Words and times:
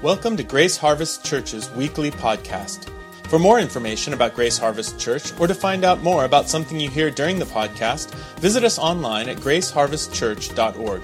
Welcome 0.00 0.36
to 0.36 0.44
Grace 0.44 0.76
Harvest 0.76 1.24
Church's 1.24 1.68
weekly 1.72 2.12
podcast. 2.12 2.88
For 3.28 3.36
more 3.36 3.58
information 3.58 4.12
about 4.12 4.32
Grace 4.32 4.56
Harvest 4.56 4.96
Church 4.96 5.36
or 5.40 5.48
to 5.48 5.54
find 5.56 5.84
out 5.84 6.04
more 6.04 6.24
about 6.24 6.48
something 6.48 6.78
you 6.78 6.88
hear 6.88 7.10
during 7.10 7.40
the 7.40 7.44
podcast, 7.46 8.14
visit 8.38 8.62
us 8.62 8.78
online 8.78 9.28
at 9.28 9.38
graceharvestchurch.org. 9.38 11.02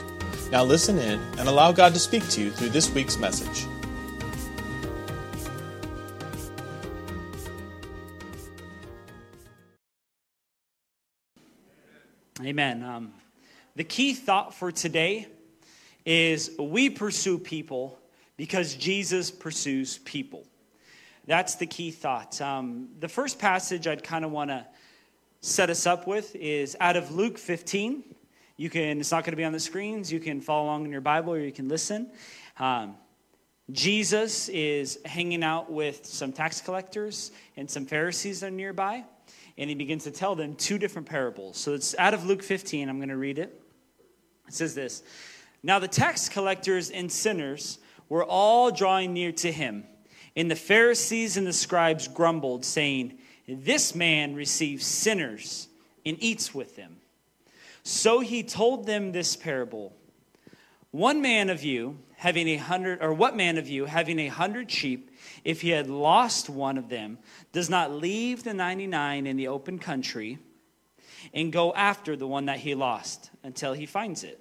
Now 0.52 0.62
listen 0.62 1.00
in 1.00 1.20
and 1.38 1.48
allow 1.48 1.72
God 1.72 1.92
to 1.94 1.98
speak 1.98 2.28
to 2.28 2.40
you 2.40 2.52
through 2.52 2.68
this 2.68 2.88
week's 2.94 3.18
message. 3.18 3.66
Amen. 12.40 12.84
Um, 12.84 13.12
the 13.74 13.82
key 13.82 14.14
thought 14.14 14.54
for 14.54 14.70
today 14.70 15.26
is 16.06 16.52
we 16.60 16.90
pursue 16.90 17.40
people 17.40 17.98
because 18.36 18.74
Jesus 18.74 19.30
pursues 19.30 19.98
people. 19.98 20.46
That's 21.26 21.54
the 21.54 21.66
key 21.66 21.90
thought. 21.90 22.40
Um, 22.40 22.88
the 23.00 23.08
first 23.08 23.38
passage 23.38 23.86
I'd 23.86 24.02
kind 24.02 24.24
of 24.24 24.30
want 24.30 24.50
to 24.50 24.66
set 25.40 25.70
us 25.70 25.86
up 25.86 26.06
with 26.06 26.34
is 26.36 26.76
out 26.80 26.96
of 26.96 27.10
Luke 27.12 27.38
15. 27.38 28.02
You 28.56 28.70
can, 28.70 29.00
it's 29.00 29.10
not 29.10 29.24
going 29.24 29.32
to 29.32 29.36
be 29.36 29.44
on 29.44 29.52
the 29.52 29.60
screens. 29.60 30.12
You 30.12 30.20
can 30.20 30.40
follow 30.40 30.64
along 30.64 30.84
in 30.84 30.92
your 30.92 31.00
Bible 31.00 31.32
or 31.32 31.38
you 31.38 31.52
can 31.52 31.68
listen. 31.68 32.10
Um, 32.58 32.96
Jesus 33.70 34.50
is 34.50 34.98
hanging 35.06 35.42
out 35.42 35.72
with 35.72 36.04
some 36.04 36.32
tax 36.32 36.60
collectors 36.60 37.32
and 37.56 37.70
some 37.70 37.86
Pharisees 37.86 38.40
that 38.40 38.48
are 38.48 38.50
nearby, 38.50 39.04
and 39.56 39.70
he 39.70 39.74
begins 39.74 40.04
to 40.04 40.10
tell 40.10 40.34
them 40.34 40.54
two 40.54 40.76
different 40.76 41.08
parables. 41.08 41.56
So 41.56 41.72
it's 41.72 41.94
out 41.98 42.12
of 42.12 42.26
Luke 42.26 42.42
15. 42.42 42.88
I'm 42.88 42.98
going 42.98 43.08
to 43.08 43.16
read 43.16 43.38
it. 43.38 43.58
It 44.46 44.52
says 44.52 44.74
this 44.74 45.02
Now 45.62 45.78
the 45.78 45.88
tax 45.88 46.28
collectors 46.28 46.90
and 46.90 47.10
sinners 47.10 47.78
were 48.08 48.24
all 48.24 48.70
drawing 48.70 49.12
near 49.12 49.32
to 49.32 49.50
him. 49.52 49.84
And 50.36 50.50
the 50.50 50.56
Pharisees 50.56 51.36
and 51.36 51.46
the 51.46 51.52
scribes 51.52 52.08
grumbled, 52.08 52.64
saying, 52.64 53.18
This 53.46 53.94
man 53.94 54.34
receives 54.34 54.84
sinners 54.84 55.68
and 56.04 56.16
eats 56.20 56.54
with 56.54 56.76
them. 56.76 56.96
So 57.82 58.20
he 58.20 58.42
told 58.42 58.86
them 58.86 59.12
this 59.12 59.36
parable 59.36 59.94
One 60.90 61.22
man 61.22 61.50
of 61.50 61.62
you, 61.62 61.98
having 62.16 62.48
a 62.48 62.56
hundred, 62.56 63.02
or 63.02 63.12
what 63.12 63.36
man 63.36 63.58
of 63.58 63.68
you, 63.68 63.84
having 63.84 64.18
a 64.18 64.28
hundred 64.28 64.70
sheep, 64.70 65.10
if 65.44 65.60
he 65.60 65.70
had 65.70 65.88
lost 65.88 66.48
one 66.48 66.78
of 66.78 66.88
them, 66.88 67.18
does 67.52 67.68
not 67.70 67.92
leave 67.92 68.42
the 68.42 68.54
99 68.54 69.26
in 69.26 69.36
the 69.36 69.48
open 69.48 69.78
country 69.78 70.38
and 71.32 71.52
go 71.52 71.72
after 71.74 72.16
the 72.16 72.26
one 72.26 72.46
that 72.46 72.58
he 72.58 72.74
lost 72.74 73.30
until 73.42 73.72
he 73.72 73.86
finds 73.86 74.24
it? 74.24 74.40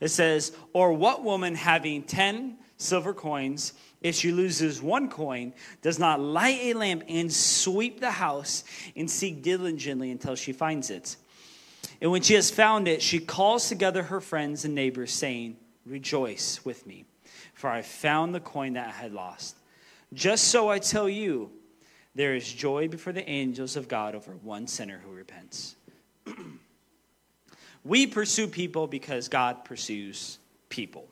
it 0.00 0.08
says, 0.08 0.52
Or 0.72 0.92
what 0.92 1.24
woman 1.24 1.54
having 1.54 2.02
10 2.02 2.58
silver 2.76 3.12
coins, 3.12 3.72
if 4.00 4.14
she 4.14 4.30
loses 4.30 4.80
one 4.80 5.08
coin, 5.08 5.52
does 5.82 5.98
not 5.98 6.20
light 6.20 6.60
a 6.62 6.74
lamp 6.74 7.02
and 7.08 7.32
sweep 7.32 8.00
the 8.00 8.10
house 8.10 8.64
and 8.96 9.10
seek 9.10 9.42
diligently 9.42 10.10
until 10.10 10.36
she 10.36 10.52
finds 10.52 10.90
it? 10.90 11.16
And 12.00 12.10
when 12.10 12.22
she 12.22 12.34
has 12.34 12.50
found 12.50 12.86
it, 12.86 13.02
she 13.02 13.18
calls 13.18 13.68
together 13.68 14.04
her 14.04 14.20
friends 14.20 14.64
and 14.64 14.74
neighbors, 14.74 15.12
saying, 15.12 15.56
Rejoice 15.84 16.64
with 16.64 16.86
me, 16.86 17.04
for 17.54 17.70
I 17.70 17.82
found 17.82 18.34
the 18.34 18.40
coin 18.40 18.74
that 18.74 18.88
I 18.88 18.92
had 18.92 19.12
lost. 19.12 19.56
Just 20.12 20.44
so 20.48 20.68
I 20.68 20.78
tell 20.78 21.08
you, 21.08 21.50
there 22.14 22.34
is 22.34 22.52
joy 22.52 22.88
before 22.88 23.12
the 23.12 23.28
angels 23.28 23.76
of 23.76 23.88
God 23.88 24.14
over 24.14 24.32
one 24.42 24.66
sinner 24.66 25.00
who 25.04 25.12
repents. 25.12 25.76
We 27.84 28.06
pursue 28.06 28.48
people 28.48 28.86
because 28.86 29.28
God 29.28 29.64
pursues 29.64 30.38
people. 30.68 31.08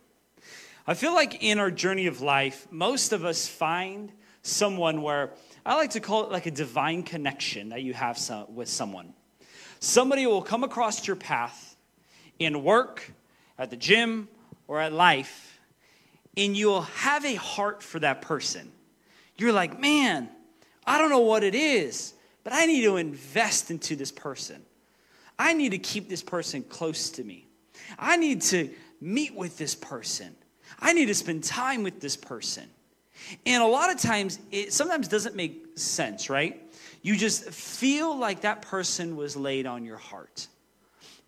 I 0.86 0.94
feel 0.94 1.14
like 1.14 1.42
in 1.42 1.58
our 1.58 1.70
journey 1.70 2.06
of 2.06 2.20
life, 2.20 2.66
most 2.70 3.12
of 3.12 3.24
us 3.24 3.48
find 3.48 4.12
someone 4.42 5.02
where 5.02 5.32
I 5.64 5.74
like 5.74 5.90
to 5.90 6.00
call 6.00 6.24
it 6.24 6.30
like 6.30 6.46
a 6.46 6.50
divine 6.50 7.02
connection 7.02 7.70
that 7.70 7.82
you 7.82 7.92
have 7.92 8.16
some, 8.16 8.54
with 8.54 8.68
someone. 8.68 9.12
Somebody 9.80 10.26
will 10.26 10.42
come 10.42 10.62
across 10.62 11.06
your 11.06 11.16
path 11.16 11.76
in 12.38 12.62
work, 12.62 13.12
at 13.58 13.70
the 13.70 13.76
gym, 13.76 14.28
or 14.68 14.80
at 14.80 14.92
life, 14.92 15.58
and 16.36 16.56
you'll 16.56 16.82
have 16.82 17.24
a 17.24 17.34
heart 17.34 17.82
for 17.82 17.98
that 17.98 18.22
person. 18.22 18.70
You're 19.38 19.52
like, 19.52 19.80
man, 19.80 20.28
I 20.86 20.98
don't 20.98 21.10
know 21.10 21.20
what 21.20 21.42
it 21.42 21.54
is, 21.54 22.14
but 22.44 22.52
I 22.52 22.66
need 22.66 22.82
to 22.82 22.96
invest 22.96 23.70
into 23.70 23.96
this 23.96 24.12
person. 24.12 24.62
I 25.38 25.52
need 25.52 25.70
to 25.70 25.78
keep 25.78 26.08
this 26.08 26.22
person 26.22 26.62
close 26.62 27.10
to 27.10 27.24
me. 27.24 27.46
I 27.98 28.16
need 28.16 28.42
to 28.42 28.70
meet 29.00 29.34
with 29.34 29.58
this 29.58 29.74
person. 29.74 30.34
I 30.78 30.92
need 30.92 31.06
to 31.06 31.14
spend 31.14 31.44
time 31.44 31.82
with 31.82 32.00
this 32.00 32.16
person. 32.16 32.68
And 33.44 33.62
a 33.62 33.66
lot 33.66 33.92
of 33.92 34.00
times, 34.00 34.38
it 34.50 34.72
sometimes 34.72 35.08
doesn't 35.08 35.34
make 35.34 35.78
sense, 35.78 36.28
right? 36.30 36.62
You 37.02 37.16
just 37.16 37.44
feel 37.50 38.16
like 38.16 38.42
that 38.42 38.62
person 38.62 39.16
was 39.16 39.36
laid 39.36 39.66
on 39.66 39.84
your 39.84 39.96
heart. 39.96 40.48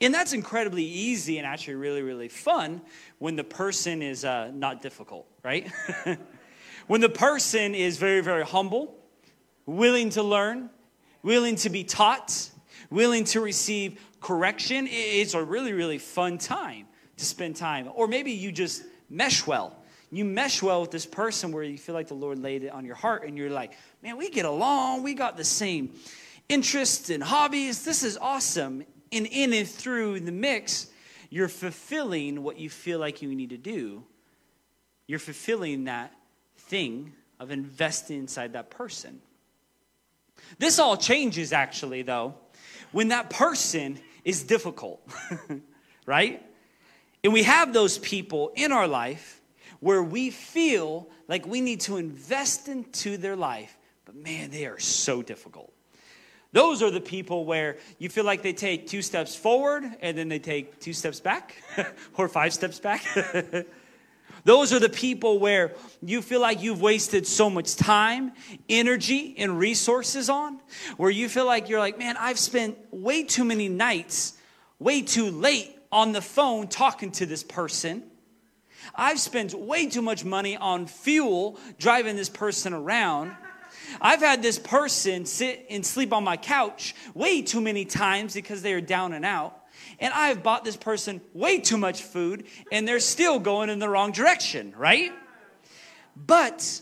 And 0.01 0.15
that's 0.15 0.33
incredibly 0.33 0.85
easy 0.85 1.39
and 1.39 1.47
actually 1.47 1.75
really, 1.75 2.03
really 2.03 2.29
fun 2.29 2.81
when 3.19 3.37
the 3.37 3.45
person 3.45 4.01
is 4.01 4.25
uh, 4.25 4.51
not 4.55 4.81
difficult, 4.81 5.27
right? 5.43 5.71
when 6.87 7.01
the 7.01 7.09
person 7.09 7.75
is 7.75 7.97
very, 7.97 8.21
very 8.21 8.45
humble, 8.45 8.95
willing 9.67 10.11
to 10.11 10.23
learn, 10.23 10.71
willing 11.23 11.57
to 11.57 11.71
be 11.71 11.83
taught, 11.83 12.51
willing 12.91 13.25
to 13.25 13.41
receive 13.41 14.01
correction, 14.21 14.89
it's 14.91 15.35
a 15.35 15.43
really, 15.43 15.73
really 15.73 15.99
fun 15.99 16.39
time 16.39 16.87
to 17.17 17.25
spend 17.25 17.57
time. 17.57 17.89
Or 17.95 18.07
maybe 18.07 18.33
you 18.33 18.53
just 18.53 18.83
mesh 19.11 19.47
well. 19.47 19.77
You 20.11 20.25
mesh 20.25 20.63
well 20.63 20.81
with 20.81 20.91
this 20.91 21.07
person 21.07 21.53
where 21.53 21.63
you 21.63 21.77
feel 21.77 21.95
like 21.95 22.09
the 22.09 22.15
Lord 22.15 22.39
laid 22.39 22.65
it 22.65 22.69
on 22.69 22.85
your 22.85 22.95
heart 22.95 23.25
and 23.25 23.37
you're 23.37 23.51
like, 23.51 23.73
man, 24.03 24.17
we 24.17 24.31
get 24.31 24.47
along. 24.47 25.03
We 25.03 25.15
got 25.15 25.37
the 25.37 25.45
same 25.45 25.95
interests 26.49 27.11
and 27.11 27.23
hobbies. 27.23 27.85
This 27.85 28.03
is 28.03 28.17
awesome. 28.17 28.85
And 29.13 29.27
in 29.27 29.53
and 29.53 29.69
through 29.69 30.21
the 30.21 30.33
mix, 30.33 30.89
you're 31.31 31.49
fulfilling 31.49 32.43
what 32.43 32.59
you 32.59 32.71
feel 32.71 32.99
like 32.99 33.21
you 33.21 33.35
need 33.35 33.51
to 33.51 33.59
do. 33.59 34.03
You're 35.07 35.19
fulfilling 35.19 35.85
that 35.85 36.13
thing 36.57 37.13
of 37.39 37.51
investing 37.51 38.19
inside 38.19 38.55
that 38.55 38.71
person. 38.71 39.21
This 40.59 40.79
all 40.79 40.97
changes, 40.97 41.53
actually, 41.53 42.03
though, 42.03 42.35
when 42.93 43.09
that 43.09 43.31
person 43.31 43.99
is 44.25 44.43
difficult, 44.43 45.07
right? 46.07 46.43
And 47.25 47.33
we 47.33 47.43
have 47.45 47.73
those 47.73 47.99
people 47.99 48.53
in 48.55 48.73
our 48.73 48.87
life 48.87 49.41
where 49.81 50.03
we 50.03 50.31
feel 50.31 51.09
like 51.29 51.47
we 51.47 51.61
need 51.61 51.81
to 51.81 51.97
invest 51.97 52.69
into 52.69 53.17
their 53.17 53.37
life, 53.37 53.77
but 54.05 54.15
man, 54.15 54.51
they 54.51 54.67
are 54.67 54.79
so 54.79 55.23
difficult. 55.23 55.73
Those 56.53 56.83
are 56.83 56.91
the 56.91 57.01
people 57.01 57.45
where 57.45 57.77
you 57.99 58.09
feel 58.09 58.25
like 58.25 58.43
they 58.43 58.55
take 58.55 58.87
two 58.87 59.03
steps 59.03 59.37
forward 59.37 59.85
and 60.01 60.17
then 60.17 60.29
they 60.29 60.39
take 60.39 60.81
two 60.81 60.95
steps 60.95 61.21
back 61.21 61.55
or 62.17 62.29
five 62.29 62.55
steps 62.55 62.81
back. 62.81 63.05
Those 64.49 64.73
are 64.73 64.79
the 64.79 64.89
people 64.89 65.39
where 65.39 65.75
you 66.01 66.23
feel 66.23 66.41
like 66.41 66.63
you've 66.63 66.81
wasted 66.81 67.27
so 67.27 67.51
much 67.51 67.77
time, 67.77 68.33
energy, 68.67 69.35
and 69.37 69.59
resources 69.59 70.31
on, 70.31 70.59
where 70.97 71.11
you 71.11 71.29
feel 71.29 71.45
like 71.45 71.69
you're 71.69 71.79
like, 71.79 71.99
man, 71.99 72.17
I've 72.19 72.39
spent 72.39 72.79
way 72.91 73.25
too 73.25 73.45
many 73.45 73.69
nights, 73.69 74.39
way 74.79 75.03
too 75.03 75.31
late 75.31 75.79
on 75.93 76.13
the 76.13 76.23
phone 76.23 76.67
talking 76.67 77.11
to 77.11 77.27
this 77.27 77.43
person. 77.43 78.05
I've 78.95 79.21
spent 79.21 79.53
way 79.53 79.85
too 79.85 80.01
much 80.01 80.25
money 80.25 80.57
on 80.57 80.87
fuel 80.87 81.61
driving 81.79 82.17
this 82.17 82.31
person 82.31 82.73
around. 82.73 83.37
I've 84.01 84.21
had 84.21 84.41
this 84.41 84.59
person 84.59 85.27
sit 85.27 85.67
and 85.69 85.85
sleep 85.85 86.11
on 86.11 86.25
my 86.25 86.39
couch 86.39 86.95
way 87.13 87.43
too 87.43 87.61
many 87.61 87.85
times 87.85 88.33
because 88.33 88.63
they 88.63 88.73
are 88.73 88.81
down 88.81 89.13
and 89.13 89.27
out 89.27 89.58
and 90.01 90.13
I 90.15 90.29
have 90.29 90.43
bought 90.43 90.65
this 90.65 90.77
person 90.77 91.21
way 91.35 91.61
too 91.61 91.77
much 91.77 92.03
food 92.03 92.47
and 92.71 92.87
they're 92.87 93.01
still 93.01 93.39
going 93.39 93.71
in 93.71 93.79
the 93.79 93.89
wrong 93.89 94.13
direction, 94.13 94.75
right? 94.77 95.13
But 96.17 96.81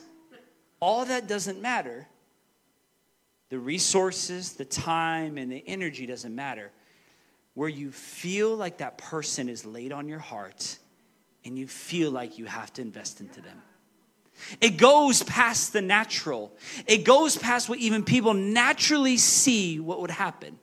all 0.81 1.05
that 1.05 1.27
doesn't 1.27 1.61
matter. 1.61 2.07
The 3.49 3.59
resources, 3.59 4.55
the 4.55 4.65
time, 4.65 5.39
and 5.39 5.51
the 5.51 5.63
energy 5.67 6.07
doesn't 6.07 6.35
matter. 6.35 6.71
Where 7.55 7.69
you 7.69 7.91
feel 7.93 8.55
like 8.55 8.79
that 8.79 8.99
person 8.99 9.49
is 9.49 9.65
laid 9.65 9.93
on 9.93 10.09
your 10.09 10.19
heart 10.19 10.79
and 11.45 11.59
you 11.59 11.67
feel 11.67 12.11
like 12.11 12.39
you 12.39 12.45
have 12.47 12.73
to 12.75 12.83
invest 12.83 13.21
into 13.21 13.41
them. 13.41 13.63
It 14.61 14.77
goes 14.77 15.23
past 15.23 15.73
the 15.73 15.81
natural. 15.81 16.53
It 16.87 17.05
goes 17.05 17.37
past 17.37 17.69
what 17.69 17.79
even 17.79 18.05
people 18.05 18.35
naturally 18.35 19.17
see 19.17 19.81
what 19.81 20.01
would 20.01 20.11
happen. 20.11 20.59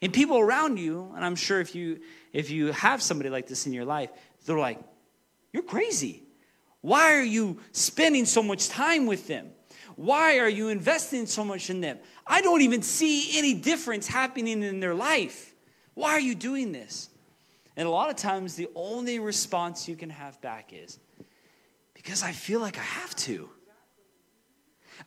And 0.00 0.12
people 0.12 0.38
around 0.38 0.78
you, 0.78 1.12
and 1.14 1.24
I'm 1.24 1.36
sure 1.36 1.60
if 1.60 1.74
you 1.74 2.00
if 2.32 2.50
you 2.50 2.72
have 2.72 3.02
somebody 3.02 3.30
like 3.30 3.46
this 3.46 3.66
in 3.66 3.72
your 3.72 3.84
life, 3.84 4.10
they're 4.46 4.58
like, 4.58 4.80
"You're 5.52 5.62
crazy. 5.62 6.22
Why 6.80 7.14
are 7.14 7.24
you 7.24 7.60
spending 7.72 8.24
so 8.24 8.42
much 8.42 8.68
time 8.68 9.06
with 9.06 9.26
them? 9.26 9.50
Why 9.96 10.38
are 10.38 10.48
you 10.48 10.68
investing 10.68 11.26
so 11.26 11.44
much 11.44 11.70
in 11.70 11.80
them? 11.80 11.98
I 12.24 12.40
don't 12.40 12.62
even 12.62 12.82
see 12.82 13.36
any 13.36 13.54
difference 13.54 14.06
happening 14.06 14.62
in 14.62 14.78
their 14.78 14.94
life. 14.94 15.54
Why 15.94 16.12
are 16.12 16.20
you 16.20 16.36
doing 16.36 16.70
this?" 16.72 17.10
And 17.76 17.86
a 17.86 17.90
lot 17.90 18.10
of 18.10 18.16
times 18.16 18.54
the 18.54 18.68
only 18.74 19.18
response 19.18 19.88
you 19.88 19.96
can 19.96 20.10
have 20.10 20.40
back 20.40 20.72
is, 20.72 20.98
"Because 21.94 22.22
I 22.22 22.32
feel 22.32 22.60
like 22.60 22.78
I 22.78 22.82
have 22.82 23.16
to." 23.16 23.50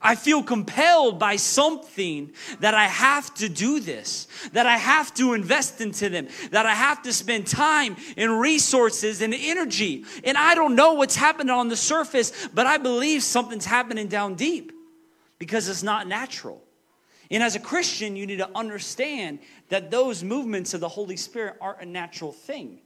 I 0.01 0.15
feel 0.15 0.43
compelled 0.43 1.19
by 1.19 1.35
something 1.35 2.31
that 2.59 2.73
I 2.73 2.85
have 2.85 3.33
to 3.35 3.49
do 3.49 3.79
this, 3.79 4.27
that 4.53 4.65
I 4.65 4.77
have 4.77 5.13
to 5.15 5.33
invest 5.33 5.81
into 5.81 6.09
them, 6.09 6.27
that 6.51 6.65
I 6.65 6.73
have 6.73 7.03
to 7.03 7.13
spend 7.13 7.47
time 7.47 7.95
and 8.17 8.39
resources 8.39 9.21
and 9.21 9.33
energy. 9.33 10.05
And 10.23 10.38
I 10.38 10.55
don't 10.55 10.75
know 10.75 10.93
what's 10.93 11.15
happening 11.15 11.51
on 11.51 11.67
the 11.67 11.75
surface, 11.75 12.47
but 12.53 12.67
I 12.67 12.77
believe 12.77 13.23
something's 13.23 13.65
happening 13.65 14.07
down 14.07 14.35
deep 14.35 14.71
because 15.39 15.67
it's 15.67 15.83
not 15.83 16.07
natural. 16.07 16.61
And 17.31 17.41
as 17.41 17.55
a 17.55 17.59
Christian, 17.59 18.15
you 18.15 18.27
need 18.27 18.39
to 18.39 18.49
understand 18.53 19.39
that 19.69 19.89
those 19.89 20.23
movements 20.23 20.73
of 20.73 20.81
the 20.81 20.89
Holy 20.89 21.15
Spirit 21.15 21.55
aren't 21.61 21.81
a 21.81 21.85
natural 21.85 22.31
thing, 22.31 22.79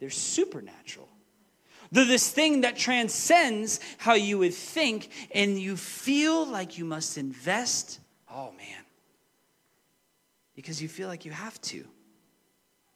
they're 0.00 0.10
supernatural. 0.10 1.08
This 1.92 2.30
thing 2.30 2.62
that 2.62 2.76
transcends 2.76 3.78
how 3.98 4.14
you 4.14 4.38
would 4.38 4.54
think, 4.54 5.10
and 5.30 5.60
you 5.60 5.76
feel 5.76 6.46
like 6.46 6.78
you 6.78 6.86
must 6.86 7.18
invest. 7.18 8.00
Oh, 8.30 8.50
man. 8.52 8.82
Because 10.56 10.82
you 10.82 10.88
feel 10.88 11.06
like 11.06 11.26
you 11.26 11.32
have 11.32 11.60
to. 11.62 11.84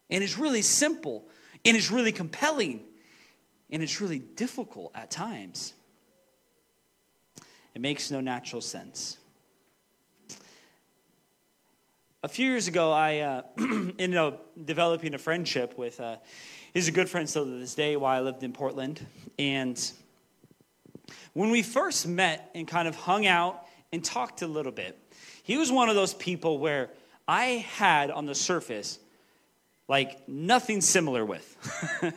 And 0.08 0.24
it's 0.24 0.38
really 0.38 0.62
simple, 0.62 1.28
and 1.62 1.76
it's 1.76 1.90
really 1.90 2.10
compelling, 2.10 2.84
and 3.68 3.82
it's 3.82 4.00
really 4.00 4.18
difficult 4.18 4.92
at 4.94 5.10
times. 5.10 5.74
It 7.74 7.82
makes 7.82 8.10
no 8.10 8.22
natural 8.22 8.62
sense. 8.62 9.18
A 12.22 12.28
few 12.28 12.48
years 12.50 12.66
ago, 12.66 12.92
I 12.92 13.18
uh, 13.18 13.42
ended 13.58 14.16
up 14.16 14.50
developing 14.64 15.14
a 15.14 15.18
friendship 15.18 15.76
with. 15.78 16.00
Uh, 16.00 16.16
He's 16.76 16.88
a 16.88 16.92
good 16.92 17.08
friend 17.08 17.26
still 17.26 17.46
to 17.46 17.50
this 17.52 17.74
day 17.74 17.96
while 17.96 18.18
I 18.18 18.20
lived 18.20 18.42
in 18.42 18.52
Portland. 18.52 19.00
And 19.38 19.80
when 21.32 21.48
we 21.50 21.62
first 21.62 22.06
met 22.06 22.50
and 22.54 22.68
kind 22.68 22.86
of 22.86 22.94
hung 22.94 23.26
out 23.26 23.64
and 23.94 24.04
talked 24.04 24.42
a 24.42 24.46
little 24.46 24.72
bit, 24.72 24.98
he 25.42 25.56
was 25.56 25.72
one 25.72 25.88
of 25.88 25.94
those 25.94 26.12
people 26.12 26.58
where 26.58 26.90
I 27.26 27.64
had 27.78 28.10
on 28.10 28.26
the 28.26 28.34
surface 28.34 28.98
like 29.88 30.28
nothing 30.28 30.82
similar 30.82 31.24
with. 31.24 31.56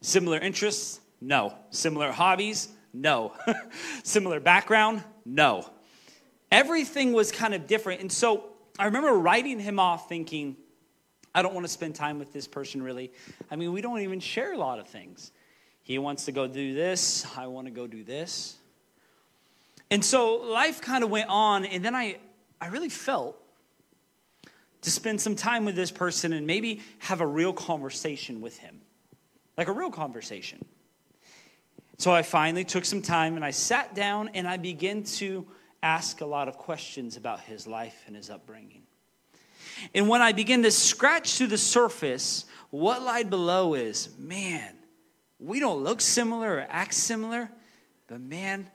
similar 0.00 0.38
interests? 0.38 0.98
No. 1.20 1.54
Similar 1.70 2.10
hobbies? 2.10 2.70
No. 2.92 3.34
similar 4.02 4.40
background? 4.40 5.04
No. 5.24 5.70
Everything 6.52 7.14
was 7.14 7.32
kind 7.32 7.54
of 7.54 7.66
different. 7.66 8.02
And 8.02 8.12
so 8.12 8.44
I 8.78 8.84
remember 8.84 9.14
writing 9.14 9.58
him 9.58 9.80
off 9.80 10.08
thinking, 10.08 10.56
I 11.34 11.40
don't 11.40 11.54
want 11.54 11.64
to 11.64 11.72
spend 11.72 11.94
time 11.94 12.18
with 12.18 12.32
this 12.32 12.46
person 12.46 12.82
really. 12.82 13.10
I 13.50 13.56
mean, 13.56 13.72
we 13.72 13.80
don't 13.80 14.00
even 14.00 14.20
share 14.20 14.52
a 14.52 14.58
lot 14.58 14.78
of 14.78 14.86
things. 14.86 15.32
He 15.82 15.98
wants 15.98 16.26
to 16.26 16.32
go 16.32 16.46
do 16.46 16.74
this, 16.74 17.26
I 17.36 17.46
want 17.46 17.66
to 17.66 17.72
go 17.72 17.86
do 17.86 18.04
this. 18.04 18.56
And 19.90 20.04
so 20.04 20.36
life 20.36 20.80
kind 20.80 21.02
of 21.02 21.10
went 21.10 21.28
on, 21.28 21.64
and 21.64 21.84
then 21.84 21.94
I, 21.94 22.18
I 22.60 22.68
really 22.68 22.88
felt 22.88 23.36
to 24.82 24.90
spend 24.90 25.20
some 25.20 25.36
time 25.36 25.64
with 25.64 25.74
this 25.74 25.90
person 25.90 26.32
and 26.32 26.46
maybe 26.46 26.82
have 26.98 27.20
a 27.20 27.26
real 27.26 27.52
conversation 27.52 28.40
with 28.40 28.58
him. 28.58 28.80
Like 29.56 29.68
a 29.68 29.72
real 29.72 29.90
conversation. 29.90 30.64
So 31.98 32.12
I 32.12 32.22
finally 32.22 32.64
took 32.64 32.84
some 32.84 33.00
time 33.00 33.36
and 33.36 33.44
I 33.44 33.52
sat 33.52 33.94
down 33.94 34.30
and 34.34 34.46
I 34.46 34.56
began 34.56 35.02
to 35.04 35.46
ask 35.82 36.20
a 36.20 36.26
lot 36.26 36.48
of 36.48 36.56
questions 36.56 37.16
about 37.16 37.40
his 37.40 37.66
life 37.66 38.04
and 38.06 38.16
his 38.16 38.30
upbringing. 38.30 38.82
And 39.94 40.08
when 40.08 40.22
I 40.22 40.32
begin 40.32 40.62
to 40.62 40.70
scratch 40.70 41.36
through 41.36 41.48
the 41.48 41.58
surface, 41.58 42.44
what 42.70 43.02
lied 43.02 43.30
below 43.30 43.74
is 43.74 44.08
man, 44.18 44.74
we 45.38 45.60
don't 45.60 45.82
look 45.82 46.00
similar 46.00 46.54
or 46.54 46.66
act 46.68 46.94
similar, 46.94 47.50
but 48.06 48.20
man, 48.20 48.68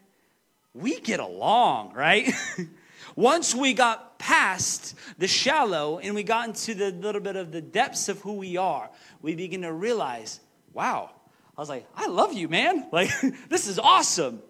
we 0.73 0.99
get 0.99 1.19
along, 1.19 1.93
right? 1.93 2.31
Once 3.15 3.55
we 3.55 3.73
got 3.73 4.19
past 4.19 4.95
the 5.17 5.27
shallow 5.27 5.99
and 5.99 6.13
we 6.13 6.23
got 6.23 6.47
into 6.47 6.75
the 6.75 6.91
little 6.91 7.21
bit 7.21 7.35
of 7.35 7.51
the 7.51 7.61
depths 7.61 8.09
of 8.09 8.19
who 8.21 8.33
we 8.33 8.57
are, 8.57 8.89
we 9.21 9.35
begin 9.35 9.61
to 9.63 9.73
realize, 9.73 10.39
wow, 10.73 11.09
I 11.57 11.61
was 11.61 11.69
like, 11.69 11.87
I 11.95 12.07
love 12.07 12.33
you, 12.33 12.47
man. 12.47 12.87
Like, 12.91 13.09
this 13.49 13.67
is 13.67 13.79
awesome. 13.79 14.41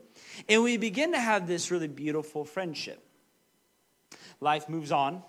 And 0.47 0.63
we 0.63 0.77
begin 0.77 1.13
to 1.13 1.19
have 1.19 1.47
this 1.47 1.71
really 1.71 1.87
beautiful 1.87 2.45
friendship. 2.45 3.03
Life 4.39 4.69
moves 4.69 4.91
on. 4.91 5.23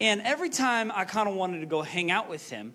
And 0.00 0.22
every 0.22 0.50
time 0.50 0.92
I 0.94 1.04
kind 1.04 1.28
of 1.28 1.34
wanted 1.34 1.60
to 1.60 1.66
go 1.66 1.82
hang 1.82 2.10
out 2.10 2.28
with 2.28 2.50
him, 2.50 2.74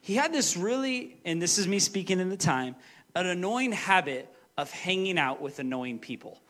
he 0.00 0.14
had 0.14 0.32
this 0.32 0.56
really, 0.56 1.16
and 1.24 1.40
this 1.40 1.58
is 1.58 1.68
me 1.68 1.78
speaking 1.78 2.20
in 2.20 2.28
the 2.28 2.36
time, 2.36 2.76
an 3.14 3.26
annoying 3.26 3.72
habit 3.72 4.32
of 4.56 4.70
hanging 4.70 5.18
out 5.18 5.40
with 5.40 5.58
annoying 5.58 5.98
people. 5.98 6.40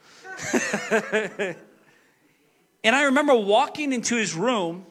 and 0.93 1.57
I 2.85 3.05
remember 3.05 3.35
walking 3.35 3.93
into 3.93 4.17
his 4.17 4.35
room 4.35 4.87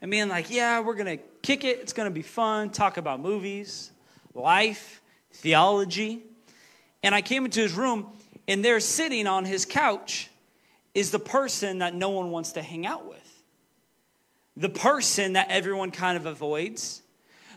and 0.00 0.10
being 0.10 0.28
like, 0.28 0.50
yeah, 0.50 0.80
we're 0.80 0.94
going 0.94 1.18
to 1.18 1.22
kick 1.42 1.64
it. 1.64 1.78
It's 1.80 1.92
going 1.92 2.08
to 2.08 2.14
be 2.14 2.22
fun, 2.22 2.70
talk 2.70 2.96
about 2.96 3.20
movies, 3.20 3.90
life, 4.34 5.02
theology. 5.32 6.22
And 7.02 7.14
I 7.14 7.22
came 7.22 7.44
into 7.44 7.60
his 7.60 7.74
room, 7.74 8.10
and 8.48 8.64
there 8.64 8.80
sitting 8.80 9.28
on 9.28 9.44
his 9.44 9.64
couch 9.64 10.28
is 10.94 11.12
the 11.12 11.20
person 11.20 11.78
that 11.78 11.94
no 11.94 12.10
one 12.10 12.32
wants 12.32 12.52
to 12.52 12.62
hang 12.62 12.84
out 12.84 13.06
with 13.06 13.28
the 14.58 14.68
person 14.68 15.34
that 15.34 15.46
everyone 15.50 15.90
kind 15.90 16.16
of 16.16 16.26
avoids, 16.26 17.00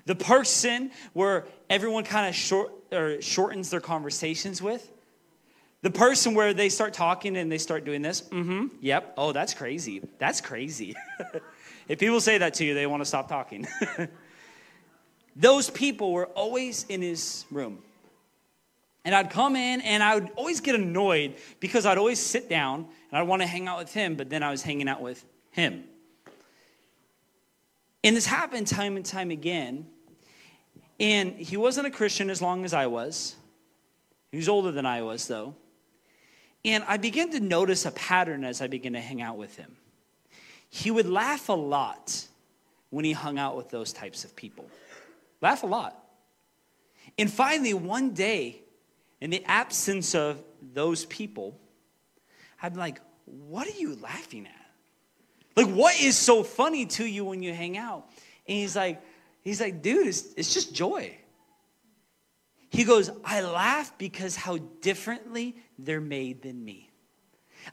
the 0.06 0.16
person 0.16 0.92
where 1.14 1.46
everyone 1.70 2.04
kind 2.04 2.30
of 2.30 2.36
short 2.36 2.72
or 2.92 3.20
shortens 3.22 3.72
their 3.72 3.82
conversations 3.82 4.62
with, 4.62 4.88
the 5.82 5.89
person 5.89 6.36
where 6.36 6.54
they 6.54 6.70
start 6.70 6.94
talking 6.94 7.36
and 7.36 7.51
they 7.51 7.58
start 7.58 7.86
doing 7.86 8.04
this. 8.04 8.22
Mm-hmm. 8.22 8.68
Yep. 8.82 9.15
Oh, 9.18 9.32
that's 9.32 9.56
crazy. 9.56 10.08
That's 10.20 10.42
crazy. 10.42 10.96
if 11.88 11.98
people 11.98 12.22
say 12.22 12.38
that 12.38 12.54
to 12.56 12.65
you, 12.65 12.75
they 12.75 12.86
want 12.86 13.01
to 13.01 13.06
stop 13.06 13.27
talking. 13.27 13.68
Those 15.36 15.72
people 15.72 16.12
were 16.12 16.27
always 16.27 16.86
in 16.88 17.01
his 17.01 17.46
room. 17.50 17.80
And 19.03 19.15
I'd 19.15 19.31
come 19.31 19.55
in 19.55 19.81
and 19.81 20.03
I 20.03 20.15
would 20.15 20.29
always 20.36 20.62
get 20.62 20.75
annoyed 20.75 21.36
because 21.60 21.86
I'd 21.86 21.98
always 21.98 22.20
sit 22.20 22.50
down 22.50 22.88
and 23.12 23.20
I'd 23.20 23.27
want 23.27 23.41
to 23.41 23.48
hang 23.48 23.67
out 23.67 23.79
with 23.79 23.93
him, 23.93 24.15
but 24.15 24.29
then 24.29 24.43
I 24.43 24.51
was 24.51 24.62
hanging 24.62 24.88
out 24.88 25.01
with 25.01 25.24
him. 25.51 25.84
And 28.03 28.15
this 28.15 28.25
happened 28.25 28.67
time 28.67 28.96
and 28.96 29.05
time 29.05 29.31
again. 29.31 29.88
And 31.00 31.34
he 31.34 31.58
wasn't 31.58 31.88
a 31.88 31.91
Christian 31.91 32.29
as 32.29 32.41
long 32.41 32.63
as 32.63 32.74
I 32.74 32.88
was. 32.88 33.36
He 34.31 34.38
was 34.38 34.48
older 34.48 34.72
than 34.72 34.86
I 34.86 35.01
was, 35.01 35.27
though. 35.27 35.55
And 36.63 36.84
I 36.88 36.98
began 36.98 37.31
to 37.31 37.39
notice 37.39 37.86
a 37.86 37.91
pattern 37.91 38.43
as 38.43 38.62
I 38.62 38.67
began 38.67 38.93
to 38.93 39.01
hang 39.01 39.22
out 39.22 39.38
with 39.38 39.55
him. 39.58 39.75
He 40.70 40.91
would 40.91 41.08
laugh 41.08 41.50
a 41.50 41.53
lot 41.53 42.27
when 42.91 43.03
he 43.03 43.13
hung 43.13 43.39
out 43.39 43.58
with 43.58 43.70
those 43.70 43.91
types 43.91 44.24
of 44.24 44.36
people. 44.36 44.70
Laugh 45.41 45.63
a 45.63 45.67
lot. 45.67 45.98
And 47.17 47.31
finally, 47.31 47.74
one 47.74 48.12
day, 48.12 48.62
in 49.22 49.30
the 49.30 49.44
absence 49.46 50.13
of 50.16 50.44
those 50.74 51.06
people, 51.06 51.58
be 52.62 52.70
like, 52.75 53.00
What 53.25 53.68
are 53.68 53.80
you 53.80 53.96
laughing 53.96 54.48
at? 54.48 54.62
Like, 55.56 55.68
what 55.68 56.00
is 56.00 56.18
so 56.18 56.44
funny 56.44 56.86
to 56.88 57.06
you 57.06 57.25
when 57.25 57.42
you 57.44 57.54
hang 57.54 57.78
out? 57.78 58.10
And 58.48 58.58
he's 58.58 58.75
like, 58.75 59.01
he's 59.42 59.60
like, 59.60 59.82
dude, 59.82 60.08
it's, 60.08 60.34
it's 60.36 60.54
just 60.54 60.74
joy. 60.74 61.16
He 62.70 62.86
goes, 62.86 63.12
I 63.25 63.42
laugh 63.42 63.94
because 63.98 64.36
how 64.36 64.58
differently 64.82 65.58
they're 65.78 66.00
made 66.00 66.42
than 66.44 66.63
me. 66.63 66.90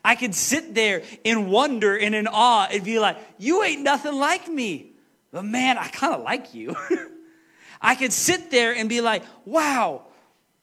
I 0.04 0.16
could 0.16 0.34
sit 0.34 0.74
there 0.74 1.02
in 1.24 1.50
wonder 1.50 1.96
and 1.96 2.14
in 2.14 2.26
awe 2.26 2.66
and 2.70 2.84
be 2.84 2.98
like, 2.98 3.16
you 3.38 3.62
ain't 3.62 3.82
nothing 3.82 4.14
like 4.14 4.48
me. 4.48 4.92
But 5.30 5.44
man, 5.44 5.78
I 5.78 5.88
kind 5.88 6.14
of 6.14 6.22
like 6.22 6.52
you. 6.52 6.74
I 7.80 7.94
could 7.94 8.12
sit 8.12 8.50
there 8.50 8.74
and 8.74 8.88
be 8.88 9.00
like, 9.00 9.22
wow, 9.44 10.02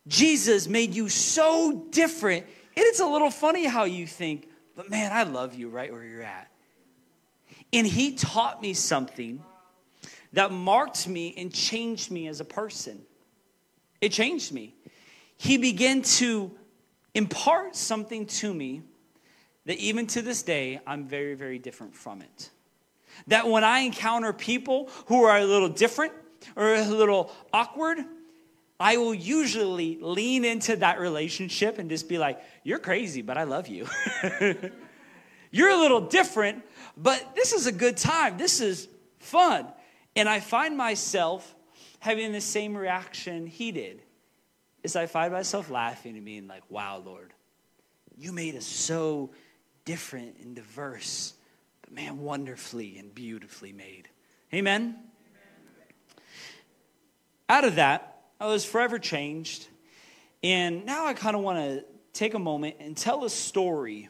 Jesus 0.08 0.68
made 0.68 0.94
you 0.94 1.10
so 1.10 1.88
different. 1.90 2.46
And 2.78 2.86
it's 2.86 3.00
a 3.00 3.08
little 3.08 3.32
funny 3.32 3.66
how 3.66 3.86
you 3.86 4.06
think, 4.06 4.50
but 4.76 4.90
man, 4.90 5.12
I 5.12 5.24
love 5.24 5.56
you 5.56 5.70
right 5.70 5.92
where 5.92 6.04
you're 6.04 6.22
at. 6.22 6.52
And 7.74 7.88
he 7.88 8.16
taught 8.16 8.62
me 8.62 8.74
something 8.74 9.44
that 10.34 10.52
marked 10.52 11.08
me 11.08 11.34
and 11.38 11.54
changed 11.54 12.12
me 12.12 12.28
as 12.28 12.40
a 12.40 12.46
person. 12.46 13.02
It 14.02 14.12
changed 14.12 14.52
me. 14.52 14.76
he 15.38 15.58
began 15.58 16.02
to 16.02 16.52
impart 17.14 17.76
something 17.76 18.26
to 18.26 18.54
me 18.54 18.82
that 19.66 19.78
even 19.78 20.06
to 20.08 20.22
this 20.22 20.44
day, 20.44 20.80
I'm 20.86 21.08
very, 21.08 21.34
very 21.34 21.58
different 21.58 21.96
from 21.96 22.22
it. 22.22 22.50
That 23.28 23.48
when 23.48 23.64
I 23.64 23.80
encounter 23.80 24.32
people 24.34 24.90
who 25.08 25.24
are 25.24 25.38
a 25.38 25.46
little 25.46 25.70
different 25.70 26.14
or 26.56 26.76
a 26.76 26.86
little 26.86 27.32
awkward, 27.52 28.00
I 28.80 28.98
will 28.98 29.14
usually 29.14 29.98
lean 30.02 30.44
into 30.44 30.76
that 30.78 31.00
relationship 31.00 31.80
and 31.80 31.90
just 31.90 32.10
be 32.10 32.18
like, 32.18 32.42
You're 32.64 32.80
crazy, 32.80 33.22
but 33.22 33.38
I 33.38 33.44
love 33.44 33.68
you. 33.68 33.88
You're 35.52 35.70
a 35.70 35.78
little 35.78 36.02
different, 36.02 36.64
but 36.98 37.36
this 37.36 37.54
is 37.54 37.68
a 37.68 37.72
good 37.72 37.96
time. 37.96 38.38
This 38.38 38.60
is 38.60 38.90
fun. 39.20 39.68
And 40.16 40.28
I 40.28 40.40
find 40.42 40.76
myself 40.76 41.56
having 42.00 42.32
the 42.32 42.42
same 42.42 42.76
reaction 42.76 43.48
he 43.48 43.72
did. 43.72 44.02
Is 44.84 44.96
I 44.96 45.06
find 45.08 45.32
myself 45.34 45.70
laughing 45.70 46.16
and 46.16 46.26
being 46.26 46.48
like, 46.48 46.64
wow, 46.70 47.02
Lord, 47.04 47.34
you 48.18 48.32
made 48.32 48.56
us 48.56 48.66
so 48.66 49.32
different 49.86 50.38
and 50.42 50.56
diverse, 50.56 51.34
but 51.82 51.94
man, 51.94 52.20
wonderfully 52.20 52.98
and 52.98 53.14
beautifully 53.14 53.72
made. 53.72 54.10
Amen? 54.54 54.98
Out 57.48 57.64
of 57.64 57.76
that, 57.76 58.15
I 58.40 58.48
was 58.48 58.66
forever 58.66 59.00
changed. 59.00 59.68
And 60.44 60.86
now 60.86 61.06
I 61.06 61.14
kind 61.14 61.36
of 61.36 61.42
want 61.42 61.60
to 61.60 61.86
take 62.14 62.34
a 62.34 62.40
moment 62.40 62.76
and 62.80 62.96
tell 62.96 63.26
a 63.26 63.30
story 63.30 64.10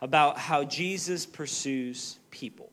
about 0.00 0.38
how 0.38 0.64
Jesus 0.64 1.26
pursues 1.26 2.18
people. 2.30 2.72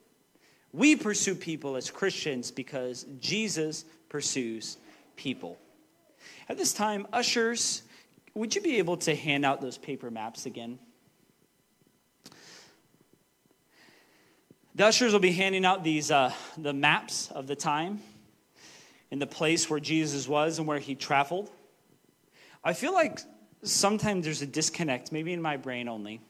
We 0.72 0.96
pursue 0.96 1.36
people 1.36 1.76
as 1.76 1.90
Christians 1.90 2.52
because 2.52 3.06
Jesus 3.20 3.86
pursues 4.10 4.78
people. 5.16 5.58
At 6.50 6.58
this 6.58 6.74
time, 6.74 7.08
ushers, 7.12 7.84
would 8.34 8.56
you 8.56 8.62
be 8.62 8.78
able 8.78 8.98
to 8.98 9.16
hand 9.16 9.46
out 9.46 9.62
those 9.62 9.78
paper 9.78 10.10
maps 10.10 10.46
again? 10.46 10.80
The 14.76 14.86
ushers 14.86 15.12
will 15.12 15.20
be 15.20 15.32
handing 15.32 15.66
out 15.66 15.84
these 15.84 16.12
uh, 16.12 16.32
the 16.58 16.74
maps 16.74 17.32
of 17.32 17.48
the 17.48 17.56
time 17.56 18.00
and 19.12 19.22
the 19.22 19.28
place 19.28 19.70
where 19.70 19.80
Jesus 19.80 20.28
was 20.28 20.60
and 20.60 20.68
where 20.68 20.80
he 20.80 20.96
traveled. 20.96 21.50
I 22.64 22.74
feel 22.74 22.94
like 22.94 23.20
sometimes 23.64 24.26
there's 24.26 24.42
a 24.42 24.48
disconnect, 24.48 25.12
maybe 25.12 25.34
in 25.34 25.42
my 25.42 25.58
brain 25.58 25.88
only. 25.88 26.22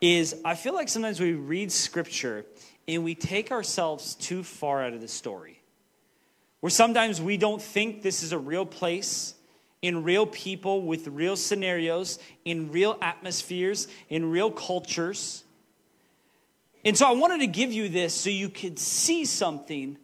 Is 0.00 0.34
I 0.44 0.54
feel 0.54 0.74
like 0.74 0.88
sometimes 0.88 1.20
we 1.20 1.32
read 1.32 1.70
scripture 1.70 2.46
and 2.88 3.04
we 3.04 3.14
take 3.14 3.50
ourselves 3.50 4.14
too 4.14 4.42
far 4.42 4.82
out 4.82 4.94
of 4.94 5.00
the 5.00 5.08
story. 5.08 5.60
Where 6.60 6.70
sometimes 6.70 7.20
we 7.20 7.36
don't 7.36 7.60
think 7.60 8.02
this 8.02 8.22
is 8.22 8.32
a 8.32 8.38
real 8.38 8.66
place, 8.66 9.34
in 9.82 10.02
real 10.04 10.26
people, 10.26 10.82
with 10.82 11.06
real 11.08 11.36
scenarios, 11.36 12.18
in 12.44 12.70
real 12.70 12.98
atmospheres, 13.00 13.88
in 14.08 14.30
real 14.30 14.50
cultures. 14.50 15.44
And 16.84 16.96
so 16.96 17.06
I 17.06 17.12
wanted 17.12 17.40
to 17.40 17.46
give 17.46 17.72
you 17.72 17.88
this 17.88 18.14
so 18.14 18.30
you 18.30 18.48
could 18.48 18.78
see 18.78 19.24
something 19.24 19.98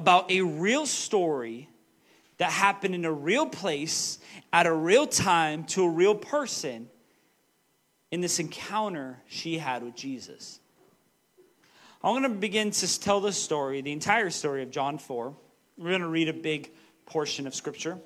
about 0.00 0.30
a 0.30 0.40
real 0.40 0.86
story 0.86 1.68
that 2.38 2.50
happened 2.50 2.94
in 2.94 3.04
a 3.04 3.12
real 3.12 3.44
place, 3.44 4.18
at 4.50 4.66
a 4.66 4.72
real 4.72 5.06
time, 5.06 5.64
to 5.64 5.84
a 5.84 5.88
real 5.90 6.14
person 6.14 6.88
in 8.10 8.22
this 8.22 8.38
encounter 8.38 9.18
she 9.28 9.58
had 9.58 9.82
with 9.82 9.94
Jesus. 9.94 10.58
I'm 12.02 12.14
going 12.14 12.22
to 12.22 12.30
begin 12.30 12.70
to 12.70 13.00
tell 13.00 13.20
the 13.20 13.30
story, 13.30 13.82
the 13.82 13.92
entire 13.92 14.30
story 14.30 14.62
of 14.62 14.70
John 14.70 14.96
4. 14.96 15.34
We're 15.76 15.88
going 15.90 16.00
to 16.00 16.08
read 16.08 16.30
a 16.30 16.32
big 16.32 16.70
portion 17.04 17.46
of 17.46 17.54
Scripture. 17.54 17.98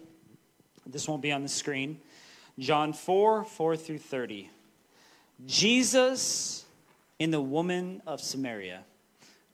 This 0.84 1.06
won't 1.06 1.22
be 1.22 1.30
on 1.30 1.44
the 1.44 1.48
screen. 1.48 2.00
John 2.58 2.92
4 2.92 3.44
4 3.44 3.76
through 3.76 3.98
30. 3.98 4.50
Jesus 5.46 6.64
in 7.20 7.30
the 7.30 7.40
woman 7.40 8.02
of 8.04 8.20
Samaria. 8.20 8.82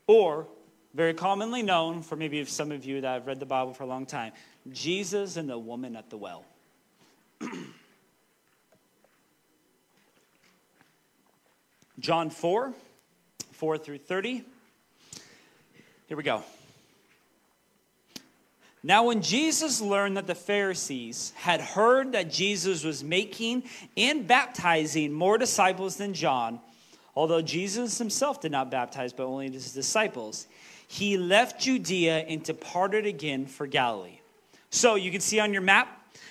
Or, 0.07 0.49
very 0.95 1.15
commonly 1.15 1.63
known 1.63 2.03
for 2.03 2.17
maybe 2.17 2.45
some 2.45 2.73
of 2.73 2.85
you 2.85 3.01
that 3.01 3.13
have 3.15 3.27
read 3.27 3.41
the 3.41 3.47
Bible 3.47 3.73
for 3.75 3.85
a 3.85 3.87
long 3.87 4.07
time, 4.07 4.33
Jesus 4.73 5.37
and 5.37 5.49
the 5.49 5.59
woman 5.59 5.97
at 5.97 6.11
the 6.11 6.17
well. 6.17 6.45
John 11.99 12.31
4 12.31 12.73
4 13.53 13.79
through 13.79 13.99
30. 13.99 14.45
Here 16.09 16.17
we 16.17 16.23
go. 16.23 16.43
Now, 18.83 19.05
when 19.05 19.21
Jesus 19.21 19.83
learned 19.83 20.17
that 20.17 20.27
the 20.27 20.35
Pharisees 20.35 21.35
had 21.37 21.61
heard 21.61 22.13
that 22.13 22.31
Jesus 22.31 22.83
was 22.83 23.05
making 23.05 23.65
and 23.95 24.27
baptizing 24.27 25.13
more 25.13 25.37
disciples 25.37 25.97
than 25.97 26.15
John, 26.15 26.61
although 27.15 27.43
Jesus 27.43 27.99
himself 27.99 28.41
did 28.41 28.51
not 28.51 28.71
baptize, 28.71 29.13
but 29.13 29.27
only 29.27 29.51
his 29.51 29.75
disciples, 29.75 30.47
he 30.91 31.17
left 31.17 31.61
Judea 31.61 32.19
and 32.19 32.43
departed 32.43 33.07
again 33.07 33.47
for 33.47 33.67
Galilee. 33.67 34.19
So 34.71 34.97
you 34.97 35.13
can 35.13 35.21
see 35.21 35.39
on 35.39 35.53
your 35.53 35.63
map, 35.63 35.89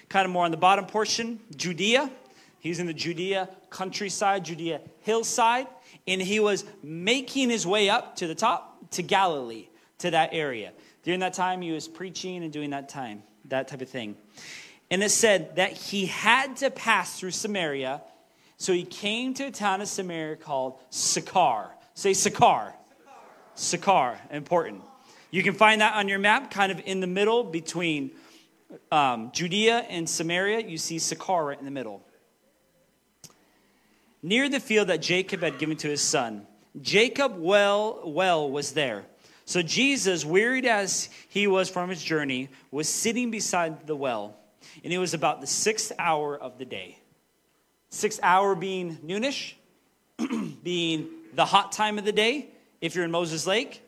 kind 0.10 0.26
of 0.26 0.32
more 0.32 0.44
on 0.46 0.52
the 0.52 0.58
bottom 0.58 0.86
portion, 0.86 1.40
Judea. 1.56 2.12
He's 2.60 2.80
in 2.80 2.86
the 2.86 2.94
Judea 2.94 3.48
countryside, 3.70 4.44
Judea 4.44 4.82
hillside 5.02 5.68
and 6.10 6.22
he 6.22 6.40
was 6.40 6.66
making 6.82 7.50
his 7.50 7.68
way 7.68 7.90
up 7.90 8.16
to 8.18 8.28
the 8.28 8.36
top 8.36 8.92
to 8.92 9.04
Galilee, 9.04 9.68
to 10.00 10.12
that 10.12 10.32
area. 10.34 10.72
During 11.04 11.20
that 11.20 11.34
time, 11.34 11.62
he 11.62 11.72
was 11.72 11.88
preaching 11.88 12.44
and 12.44 12.52
doing 12.52 12.72
that 12.72 12.90
time, 12.90 13.24
that 13.46 13.68
type 13.68 13.82
of 13.82 13.90
thing. 13.90 14.16
And 14.90 15.04
it 15.04 15.12
said 15.12 15.56
that 15.58 15.74
he 15.74 16.08
had 16.08 16.58
to 16.58 16.72
pass 16.72 17.20
through 17.20 17.32
Samaria, 17.32 18.02
so 18.58 18.74
he 18.74 18.84
came 18.84 19.34
to 19.36 19.46
a 19.46 19.52
town 19.52 19.82
of 19.82 19.88
Samaria 19.88 20.38
called 20.38 20.80
Sychar. 20.90 21.70
Say 21.94 22.14
Sychar. 22.14 22.74
Sychar, 23.60 24.18
important. 24.32 24.84
You 25.32 25.44
can 25.44 25.54
find 25.54 25.82
that 25.82 25.96
on 25.96 26.08
your 26.08 26.20
map, 26.20 26.50
kind 26.50 26.72
of 26.72 26.82
in 26.86 27.02
the 27.02 27.08
middle 27.08 27.44
between 27.44 28.12
um, 28.92 29.32
Judea 29.34 29.86
and 29.90 30.10
Samaria. 30.10 30.68
You 30.68 30.78
see 30.78 30.98
Sychar 30.98 31.46
right 31.46 31.60
in 31.60 31.66
the 31.66 31.72
middle 31.72 32.04
near 34.22 34.50
the 34.50 34.60
field 34.60 34.88
that 34.88 35.02
Jacob 35.02 35.42
had 35.42 35.58
given 35.58 35.78
to 35.78 35.88
his 35.88 36.02
son. 36.02 36.46
Jacob 36.82 37.38
well 37.38 38.02
well 38.06 38.50
was 38.50 38.74
there. 38.74 39.06
So 39.46 39.62
Jesus, 39.62 40.24
wearied 40.24 40.66
as 40.66 41.10
he 41.28 41.48
was 41.48 41.70
from 41.70 41.90
his 41.90 42.04
journey, 42.04 42.50
was 42.70 42.88
sitting 42.88 43.32
beside 43.32 43.88
the 43.88 43.96
well, 43.96 44.36
and 44.84 44.94
it 44.94 45.00
was 45.00 45.14
about 45.14 45.42
the 45.42 45.48
sixth 45.48 45.92
hour 45.98 46.38
of 46.38 46.60
the 46.60 46.66
day. 46.66 47.00
Sixth 47.90 48.20
hour 48.22 48.54
being 48.54 48.98
noonish, 48.98 49.54
being 50.64 51.10
the 51.34 51.46
hot 51.46 51.72
time 51.72 51.98
of 51.98 52.06
the 52.06 52.12
day 52.12 52.50
if 52.82 52.96
you're 52.96 53.06
in 53.06 53.12
Moses 53.12 53.46
Lake, 53.46 53.82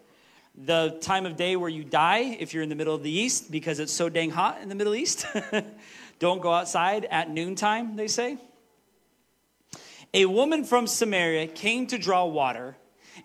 the 0.55 0.97
time 1.01 1.25
of 1.25 1.35
day 1.35 1.55
where 1.55 1.69
you 1.69 1.83
die 1.83 2.37
if 2.39 2.53
you're 2.53 2.63
in 2.63 2.69
the 2.69 2.75
middle 2.75 2.93
of 2.93 3.03
the 3.03 3.11
east 3.11 3.51
because 3.51 3.79
it's 3.79 3.93
so 3.93 4.09
dang 4.09 4.31
hot 4.31 4.59
in 4.61 4.69
the 4.69 4.75
Middle 4.75 4.95
East. 4.95 5.25
Don't 6.19 6.41
go 6.41 6.51
outside 6.51 7.05
at 7.05 7.29
noontime, 7.29 7.95
they 7.95 8.07
say. 8.07 8.37
A 10.13 10.25
woman 10.25 10.65
from 10.65 10.87
Samaria 10.87 11.47
came 11.47 11.87
to 11.87 11.97
draw 11.97 12.25
water, 12.25 12.75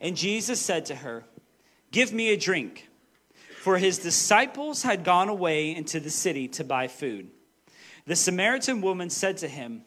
and 0.01 0.17
Jesus 0.17 0.61
said 0.61 0.87
to 0.87 0.95
her, 0.95 1.25
Give 1.91 2.13
me 2.13 2.31
a 2.31 2.37
drink. 2.37 2.89
For 3.61 3.79
his 3.79 3.99
disciples 3.99 4.85
had 4.85 5.03
gone 5.03 5.29
away 5.29 5.75
into 5.75 5.99
the 5.99 6.11
city 6.11 6.47
to 6.49 6.63
buy 6.63 6.87
food. 6.87 7.31
The 8.07 8.15
Samaritan 8.15 8.81
woman 8.81 9.11
said 9.11 9.39
to 9.39 9.49
him, 9.49 9.83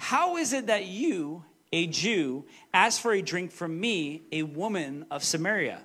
How 0.00 0.36
is 0.36 0.52
it 0.52 0.66
that 0.66 0.86
you, 0.86 1.44
a 1.72 1.86
Jew, 1.86 2.44
asked 2.74 3.00
for 3.00 3.12
a 3.12 3.22
drink 3.22 3.52
from 3.52 3.78
me, 3.78 4.22
a 4.32 4.42
woman 4.42 5.06
of 5.10 5.24
Samaria? 5.24 5.82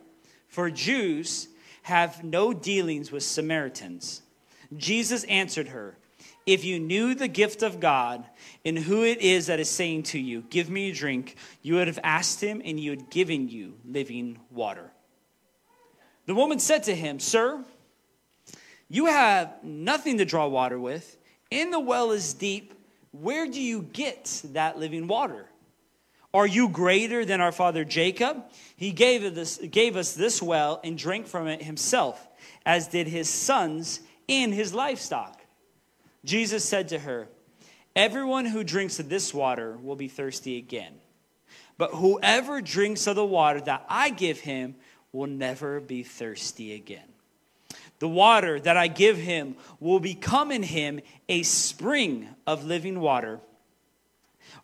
For 0.48 0.70
Jews 0.70 1.48
have 1.84 2.24
no 2.24 2.54
dealings 2.54 3.12
with 3.12 3.24
Samaritans. 3.24 4.22
Jesus 4.76 5.24
answered 5.26 5.70
her, 5.70 5.98
if 6.46 6.64
you 6.64 6.80
knew 6.80 7.16
the 7.16 7.28
gift 7.28 7.64
of 7.64 7.80
God 7.80 8.24
and 8.64 8.78
who 8.78 9.04
it 9.04 9.22
is 9.22 9.48
that 9.48 9.60
is 9.60 9.70
saying 9.70 10.04
to 10.04 10.20
you, 10.20 10.44
Give 10.50 10.70
me 10.70 10.90
a 10.90 10.94
drink, 10.94 11.36
you 11.62 11.76
would 11.76 11.88
have 11.88 12.00
asked 12.04 12.42
him, 12.42 12.62
and 12.64 12.78
he 12.78 12.88
had 12.88 13.10
given 13.10 13.50
you 13.50 13.74
living 13.84 14.40
water. 14.52 14.92
The 16.28 16.36
woman 16.36 16.60
said 16.60 16.84
to 16.84 16.96
him, 16.96 17.20
Sir, 17.20 17.64
you 18.90 19.08
have 19.08 19.64
nothing 19.64 20.20
to 20.20 20.26
draw 20.26 20.48
water 20.48 20.80
with, 20.80 21.18
and 21.52 21.74
the 21.74 21.80
well 21.80 22.12
is 22.12 22.34
deep. 22.34 22.74
Where 23.12 23.48
do 23.48 23.62
you 23.62 23.82
get 23.82 24.42
that 24.52 24.78
living 24.78 25.08
water? 25.08 25.48
Are 26.36 26.46
you 26.46 26.68
greater 26.68 27.24
than 27.24 27.40
our 27.40 27.54
father 27.54 27.86
Jacob? 27.86 28.44
He 28.76 28.92
gave, 28.92 29.34
this, 29.34 29.58
gave 29.58 29.96
us 29.96 30.14
this 30.14 30.42
well 30.42 30.82
and 30.84 30.98
drank 30.98 31.28
from 31.28 31.48
it 31.48 31.64
himself, 31.64 32.28
as 32.66 32.90
did 32.90 33.08
his 33.08 33.30
sons 33.30 34.02
and 34.28 34.54
his 34.54 34.74
livestock. 34.74 35.40
Jesus 36.26 36.66
said 36.66 36.90
to 36.90 37.00
her, 37.00 37.30
Everyone 37.96 38.44
who 38.44 38.66
drinks 38.66 39.00
of 39.00 39.08
this 39.08 39.34
water 39.34 39.78
will 39.82 39.96
be 39.96 40.10
thirsty 40.10 40.58
again. 40.58 40.96
But 41.78 41.92
whoever 41.92 42.60
drinks 42.60 43.08
of 43.08 43.16
the 43.16 43.24
water 43.26 43.62
that 43.62 43.86
I 43.88 44.10
give 44.10 44.42
him 44.42 44.76
will 45.14 45.28
never 45.28 45.80
be 45.80 46.04
thirsty 46.04 46.74
again. 46.74 47.08
The 47.70 47.76
The 48.00 48.10
water 48.10 48.60
that 48.60 48.76
I 48.76 48.88
give 48.88 49.18
him 49.18 49.56
will 49.80 50.02
become 50.02 50.52
in 50.52 50.64
him 50.64 51.00
a 51.30 51.44
spring 51.44 52.28
of 52.46 52.66
living 52.66 53.00
water, 53.00 53.40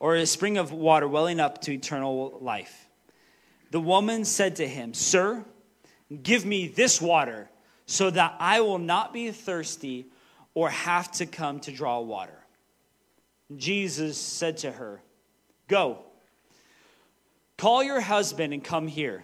or 0.02 0.16
a 0.16 0.26
spring 0.26 0.58
of 0.58 0.72
water 0.72 1.08
welling 1.08 1.40
up 1.40 1.62
to 1.62 1.72
eternal 1.72 2.36
life. 2.42 2.88
The 3.70 3.80
woman 3.80 4.26
said 4.26 4.56
to 4.56 4.68
him, 4.68 4.96
Sir, 4.96 5.46
give 6.24 6.44
me 6.44 6.68
this 6.68 7.00
water 7.00 7.52
so 7.86 8.10
that 8.10 8.36
I 8.40 8.62
will 8.62 8.80
not 8.80 9.14
be 9.14 9.30
thirsty 9.30 10.08
or 10.56 10.72
have 10.72 11.12
to 11.14 11.28
come 11.28 11.60
to 11.62 11.72
draw 11.72 12.00
water. 12.00 12.40
Jesus 13.56 14.18
said 14.18 14.58
to 14.58 14.72
her, 14.72 15.04
Go, 15.68 16.00
call 17.58 17.84
your 17.84 18.02
husband 18.02 18.56
and 18.56 18.64
come 18.64 18.88
here. 18.88 19.24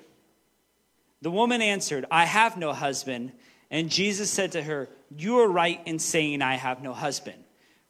The 1.24 1.32
woman 1.32 1.64
answered, 1.64 2.06
I 2.12 2.26
have 2.26 2.56
no 2.56 2.72
husband. 2.72 3.32
And 3.72 3.90
Jesus 3.90 4.30
said 4.30 4.52
to 4.52 4.62
her, 4.62 4.90
You 5.18 5.40
are 5.40 5.50
right 5.50 5.82
in 5.88 5.98
saying, 5.98 6.44
I 6.44 6.54
have 6.54 6.84
no 6.84 6.94
husband. 6.94 7.44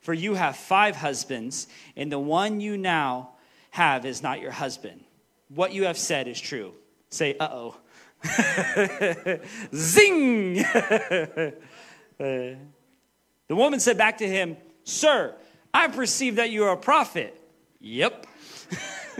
For 0.07 0.13
you 0.13 0.35
have 0.35 0.55
five 0.55 0.95
husbands, 0.95 1.67
and 1.97 2.09
the 2.09 2.17
one 2.17 2.61
you 2.61 2.77
now 2.77 3.31
have 3.71 4.05
is 4.05 4.23
not 4.23 4.39
your 4.39 4.51
husband. 4.51 5.03
What 5.49 5.73
you 5.73 5.83
have 5.83 5.97
said 5.97 6.29
is 6.29 6.39
true. 6.39 6.71
Say, 7.09 7.35
uh 7.37 7.49
oh. 7.51 7.75
Zing! 9.75 10.53
the 12.17 12.55
woman 13.49 13.81
said 13.81 13.97
back 13.97 14.19
to 14.19 14.27
him, 14.29 14.55
Sir, 14.85 15.35
I 15.73 15.89
perceive 15.89 16.37
that 16.37 16.51
you 16.51 16.63
are 16.63 16.71
a 16.71 16.77
prophet. 16.77 17.37
Yep. 17.81 18.27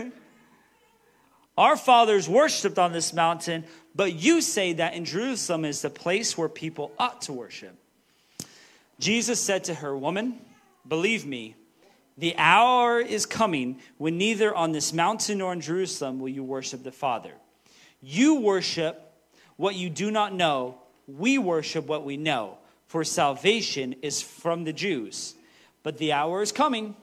Our 1.58 1.76
fathers 1.76 2.30
worshiped 2.30 2.78
on 2.78 2.92
this 2.92 3.12
mountain, 3.12 3.64
but 3.94 4.14
you 4.14 4.40
say 4.40 4.72
that 4.72 4.94
in 4.94 5.04
Jerusalem 5.04 5.66
is 5.66 5.82
the 5.82 5.90
place 5.90 6.38
where 6.38 6.48
people 6.48 6.92
ought 6.98 7.20
to 7.22 7.34
worship. 7.34 7.76
Jesus 8.98 9.38
said 9.38 9.64
to 9.64 9.74
her, 9.74 9.94
Woman, 9.94 10.40
believe 10.88 11.26
me, 11.26 11.54
the 12.16 12.34
hour 12.36 13.00
is 13.00 13.26
coming 13.26 13.80
when 13.96 14.18
neither 14.18 14.54
on 14.54 14.72
this 14.72 14.92
mountain 14.92 15.38
nor 15.38 15.52
in 15.52 15.60
Jerusalem 15.60 16.18
will 16.18 16.28
you 16.28 16.42
worship 16.42 16.82
the 16.82 16.90
Father. 16.90 17.32
You 18.00 18.40
worship 18.40 19.12
what 19.56 19.74
you 19.74 19.90
do 19.90 20.10
not 20.10 20.34
know, 20.34 20.78
we 21.06 21.38
worship 21.38 21.86
what 21.86 22.04
we 22.04 22.16
know, 22.16 22.58
for 22.86 23.04
salvation 23.04 23.94
is 24.02 24.22
from 24.22 24.64
the 24.64 24.72
Jews. 24.72 25.34
But 25.82 25.98
the 25.98 26.12
hour 26.12 26.42
is 26.42 26.52
coming, 26.52 26.96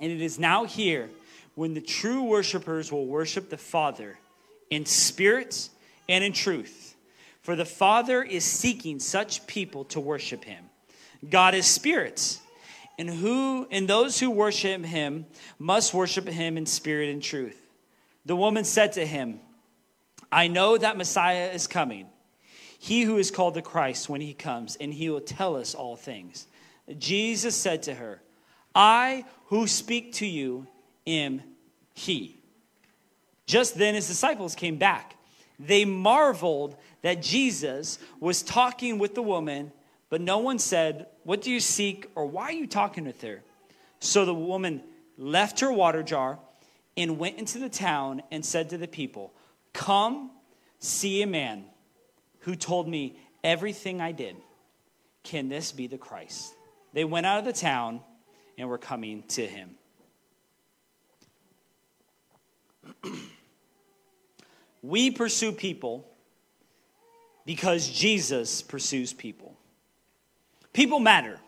and 0.00 0.12
it 0.12 0.20
is 0.20 0.38
now 0.38 0.64
here, 0.64 1.10
when 1.54 1.74
the 1.74 1.80
true 1.80 2.22
worshipers 2.22 2.90
will 2.90 3.06
worship 3.06 3.50
the 3.50 3.58
Father 3.58 4.18
in 4.70 4.86
spirit 4.86 5.68
and 6.08 6.24
in 6.24 6.32
truth. 6.32 6.96
For 7.42 7.56
the 7.56 7.64
Father 7.64 8.22
is 8.22 8.44
seeking 8.44 8.98
such 9.00 9.46
people 9.46 9.84
to 9.86 10.00
worship 10.00 10.44
him. 10.44 10.64
God 11.28 11.54
is 11.54 11.66
spirit, 11.66 12.38
and 12.98 13.08
who 13.08 13.66
and 13.70 13.88
those 13.88 14.18
who 14.20 14.30
worship 14.30 14.84
him 14.84 15.26
must 15.58 15.94
worship 15.94 16.28
him 16.28 16.56
in 16.56 16.66
spirit 16.66 17.08
and 17.08 17.22
truth. 17.22 17.60
The 18.26 18.36
woman 18.36 18.64
said 18.64 18.92
to 18.94 19.06
him, 19.06 19.40
I 20.30 20.48
know 20.48 20.76
that 20.76 20.96
Messiah 20.96 21.50
is 21.52 21.66
coming, 21.66 22.06
he 22.78 23.02
who 23.02 23.18
is 23.18 23.30
called 23.30 23.54
the 23.54 23.62
Christ 23.62 24.08
when 24.08 24.20
he 24.20 24.34
comes, 24.34 24.76
and 24.76 24.92
he 24.92 25.10
will 25.10 25.20
tell 25.20 25.56
us 25.56 25.74
all 25.74 25.96
things. 25.96 26.46
Jesus 26.98 27.56
said 27.56 27.82
to 27.84 27.94
her, 27.94 28.20
I 28.74 29.24
who 29.46 29.66
speak 29.66 30.14
to 30.14 30.26
you 30.26 30.66
am 31.06 31.42
he. 31.94 32.36
Just 33.46 33.76
then 33.76 33.94
his 33.94 34.06
disciples 34.06 34.54
came 34.54 34.76
back 34.76 35.16
they 35.60 35.84
marveled 35.84 36.76
that 37.02 37.20
Jesus 37.20 37.98
was 38.18 38.42
talking 38.42 38.98
with 38.98 39.14
the 39.14 39.22
woman, 39.22 39.72
but 40.10 40.20
no 40.20 40.38
one 40.38 40.58
said, 40.58 41.06
What 41.24 41.40
do 41.40 41.50
you 41.50 41.60
seek? 41.60 42.10
or 42.14 42.26
Why 42.26 42.44
are 42.44 42.52
you 42.52 42.66
talking 42.66 43.04
with 43.04 43.22
her? 43.22 43.42
So 44.00 44.24
the 44.24 44.34
woman 44.34 44.82
left 45.16 45.60
her 45.60 45.72
water 45.72 46.02
jar 46.02 46.38
and 46.96 47.18
went 47.18 47.38
into 47.38 47.58
the 47.58 47.68
town 47.68 48.22
and 48.30 48.44
said 48.44 48.70
to 48.70 48.78
the 48.78 48.88
people, 48.88 49.32
Come 49.72 50.32
see 50.78 51.22
a 51.22 51.26
man 51.26 51.64
who 52.40 52.56
told 52.56 52.88
me 52.88 53.18
everything 53.42 54.00
I 54.00 54.12
did. 54.12 54.36
Can 55.22 55.48
this 55.48 55.72
be 55.72 55.86
the 55.86 55.98
Christ? 55.98 56.54
They 56.92 57.04
went 57.04 57.26
out 57.26 57.38
of 57.38 57.44
the 57.44 57.52
town 57.52 58.00
and 58.58 58.68
were 58.68 58.78
coming 58.78 59.22
to 59.28 59.46
him. 59.46 59.70
We 64.82 65.10
pursue 65.10 65.52
people 65.52 66.06
because 67.44 67.88
Jesus 67.88 68.62
pursues 68.62 69.12
people. 69.12 69.54
People 70.72 71.00
matter. 71.00 71.38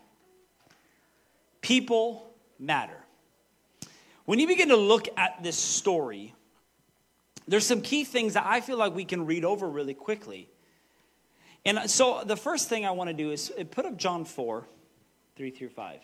People 1.60 2.30
matter. 2.58 2.98
When 4.24 4.38
you 4.38 4.46
begin 4.46 4.68
to 4.68 4.76
look 4.76 5.08
at 5.16 5.42
this 5.42 5.56
story, 5.56 6.34
there's 7.46 7.66
some 7.66 7.82
key 7.82 8.04
things 8.04 8.34
that 8.34 8.46
I 8.46 8.60
feel 8.60 8.76
like 8.76 8.94
we 8.94 9.04
can 9.04 9.26
read 9.26 9.44
over 9.44 9.68
really 9.68 9.94
quickly. 9.94 10.48
And 11.64 11.90
so 11.90 12.22
the 12.24 12.36
first 12.36 12.68
thing 12.68 12.84
I 12.86 12.90
want 12.90 13.08
to 13.08 13.14
do 13.14 13.30
is 13.30 13.52
put 13.70 13.84
up 13.84 13.96
John 13.96 14.24
4, 14.24 14.66
3 15.36 15.50
through 15.50 15.68
5. 15.68 16.00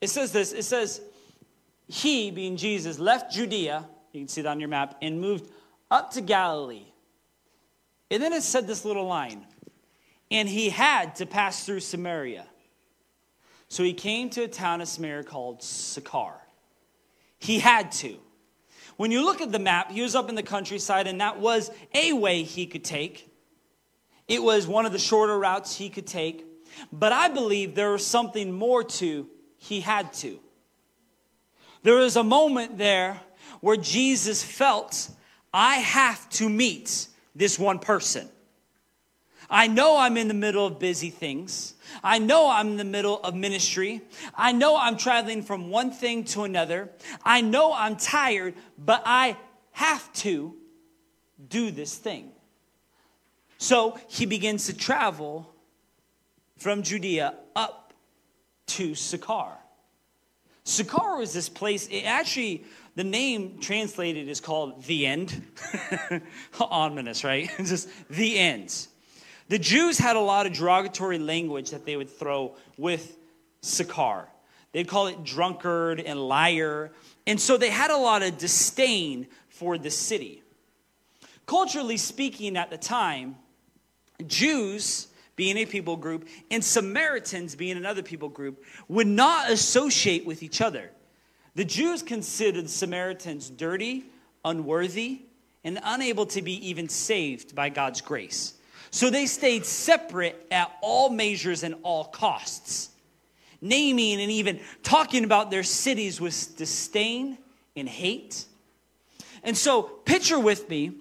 It 0.00 0.08
says 0.08 0.32
this 0.32 0.52
it 0.52 0.64
says, 0.64 1.00
he, 1.88 2.30
being 2.30 2.56
Jesus, 2.56 2.98
left 2.98 3.32
Judea, 3.32 3.86
you 4.12 4.20
can 4.20 4.28
see 4.28 4.42
that 4.42 4.50
on 4.50 4.60
your 4.60 4.68
map, 4.68 4.96
and 5.00 5.20
moved 5.20 5.50
up 5.90 6.12
to 6.12 6.20
Galilee. 6.20 6.86
And 8.10 8.22
then 8.22 8.32
it 8.32 8.42
said 8.42 8.66
this 8.66 8.84
little 8.84 9.06
line, 9.06 9.46
and 10.30 10.48
he 10.48 10.70
had 10.70 11.16
to 11.16 11.26
pass 11.26 11.64
through 11.64 11.80
Samaria. 11.80 12.46
So 13.68 13.82
he 13.82 13.94
came 13.94 14.30
to 14.30 14.44
a 14.44 14.48
town 14.48 14.80
of 14.80 14.88
Samaria 14.88 15.24
called 15.24 15.62
Sychar. 15.62 16.40
He 17.38 17.58
had 17.58 17.90
to. 17.92 18.16
When 18.96 19.10
you 19.10 19.24
look 19.24 19.40
at 19.40 19.52
the 19.52 19.58
map, 19.58 19.90
he 19.90 20.02
was 20.02 20.14
up 20.14 20.28
in 20.28 20.36
the 20.36 20.42
countryside, 20.42 21.06
and 21.06 21.20
that 21.20 21.40
was 21.40 21.70
a 21.92 22.12
way 22.12 22.44
he 22.44 22.66
could 22.66 22.84
take. 22.84 23.28
It 24.28 24.42
was 24.42 24.66
one 24.66 24.86
of 24.86 24.92
the 24.92 24.98
shorter 24.98 25.38
routes 25.38 25.76
he 25.76 25.90
could 25.90 26.06
take. 26.06 26.44
But 26.92 27.12
I 27.12 27.28
believe 27.28 27.74
there 27.74 27.92
was 27.92 28.06
something 28.06 28.52
more 28.52 28.84
to 28.84 29.28
he 29.58 29.80
had 29.80 30.12
to. 30.14 30.38
There 31.82 31.96
was 31.96 32.16
a 32.16 32.24
moment 32.24 32.78
there 32.78 33.20
where 33.60 33.76
Jesus 33.76 34.42
felt, 34.42 35.10
I 35.52 35.76
have 35.76 36.28
to 36.30 36.48
meet 36.48 37.08
this 37.36 37.58
one 37.58 37.78
person. 37.78 38.28
I 39.48 39.68
know 39.68 39.96
I'm 39.96 40.16
in 40.16 40.26
the 40.26 40.34
middle 40.34 40.66
of 40.66 40.78
busy 40.78 41.10
things. 41.10 41.74
I 42.02 42.18
know 42.18 42.50
I'm 42.50 42.68
in 42.68 42.76
the 42.78 42.84
middle 42.84 43.20
of 43.20 43.34
ministry. 43.34 44.00
I 44.34 44.52
know 44.52 44.76
I'm 44.76 44.96
traveling 44.96 45.42
from 45.42 45.70
one 45.70 45.92
thing 45.92 46.24
to 46.24 46.42
another. 46.42 46.90
I 47.24 47.42
know 47.42 47.72
I'm 47.72 47.96
tired, 47.96 48.54
but 48.76 49.02
I 49.04 49.36
have 49.72 50.12
to 50.14 50.54
do 51.48 51.70
this 51.70 51.94
thing. 51.94 52.32
So 53.58 53.98
he 54.08 54.26
begins 54.26 54.66
to 54.66 54.76
travel 54.76 55.54
from 56.58 56.82
Judea 56.82 57.34
up 57.54 57.92
to 58.66 58.94
Sychar. 58.94 59.52
Sychar 60.64 61.18
was 61.18 61.32
this 61.32 61.48
place, 61.48 61.86
it 61.86 62.02
actually, 62.02 62.64
the 62.96 63.04
name 63.04 63.58
translated 63.60 64.28
is 64.28 64.40
called 64.40 64.82
the 64.84 65.06
end. 65.06 65.42
Ominous, 66.60 67.22
right? 67.22 67.50
just 67.58 67.88
the 68.10 68.38
end. 68.38 68.86
The 69.48 69.58
Jews 69.58 69.98
had 69.98 70.16
a 70.16 70.20
lot 70.20 70.46
of 70.46 70.54
derogatory 70.54 71.18
language 71.18 71.70
that 71.70 71.86
they 71.86 71.96
would 71.96 72.10
throw 72.10 72.56
with 72.76 73.16
Sychar. 73.60 74.28
They'd 74.72 74.88
call 74.88 75.06
it 75.06 75.22
drunkard 75.24 76.00
and 76.00 76.18
liar. 76.18 76.90
And 77.26 77.40
so 77.40 77.56
they 77.56 77.70
had 77.70 77.90
a 77.90 77.96
lot 77.96 78.22
of 78.22 78.38
disdain 78.38 79.28
for 79.48 79.78
the 79.78 79.90
city. 79.90 80.42
Culturally 81.46 81.96
speaking, 81.96 82.56
at 82.56 82.70
the 82.70 82.78
time, 82.78 83.36
Jews 84.26 85.08
being 85.36 85.58
a 85.58 85.66
people 85.66 85.96
group, 85.96 86.26
and 86.50 86.64
Samaritans 86.64 87.54
being 87.54 87.76
another 87.76 88.02
people 88.02 88.30
group, 88.30 88.64
would 88.88 89.06
not 89.06 89.50
associate 89.50 90.24
with 90.24 90.42
each 90.42 90.62
other. 90.62 90.90
The 91.56 91.64
Jews 91.64 92.02
considered 92.02 92.68
Samaritans 92.68 93.48
dirty, 93.48 94.04
unworthy, 94.44 95.22
and 95.64 95.80
unable 95.82 96.26
to 96.26 96.42
be 96.42 96.68
even 96.68 96.90
saved 96.90 97.54
by 97.54 97.70
God's 97.70 98.02
grace. 98.02 98.52
So 98.90 99.08
they 99.08 99.24
stayed 99.24 99.64
separate 99.64 100.46
at 100.50 100.70
all 100.82 101.08
measures 101.08 101.62
and 101.62 101.76
all 101.82 102.04
costs, 102.04 102.90
naming 103.62 104.20
and 104.20 104.30
even 104.30 104.60
talking 104.82 105.24
about 105.24 105.50
their 105.50 105.62
cities 105.62 106.20
with 106.20 106.58
disdain 106.58 107.38
and 107.74 107.88
hate. 107.88 108.44
And 109.42 109.56
so, 109.56 109.82
picture 109.82 110.38
with 110.38 110.68
me 110.68 110.92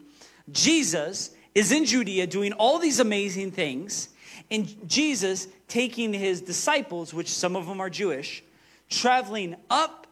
Jesus 0.49 1.31
is 1.53 1.73
in 1.73 1.83
Judea 1.83 2.27
doing 2.27 2.53
all 2.53 2.79
these 2.79 3.01
amazing 3.01 3.51
things, 3.51 4.07
and 4.49 4.73
Jesus 4.87 5.49
taking 5.67 6.13
his 6.13 6.39
disciples, 6.39 7.13
which 7.13 7.29
some 7.29 7.57
of 7.57 7.67
them 7.67 7.81
are 7.81 7.89
Jewish, 7.89 8.41
traveling 8.89 9.57
up 9.69 10.04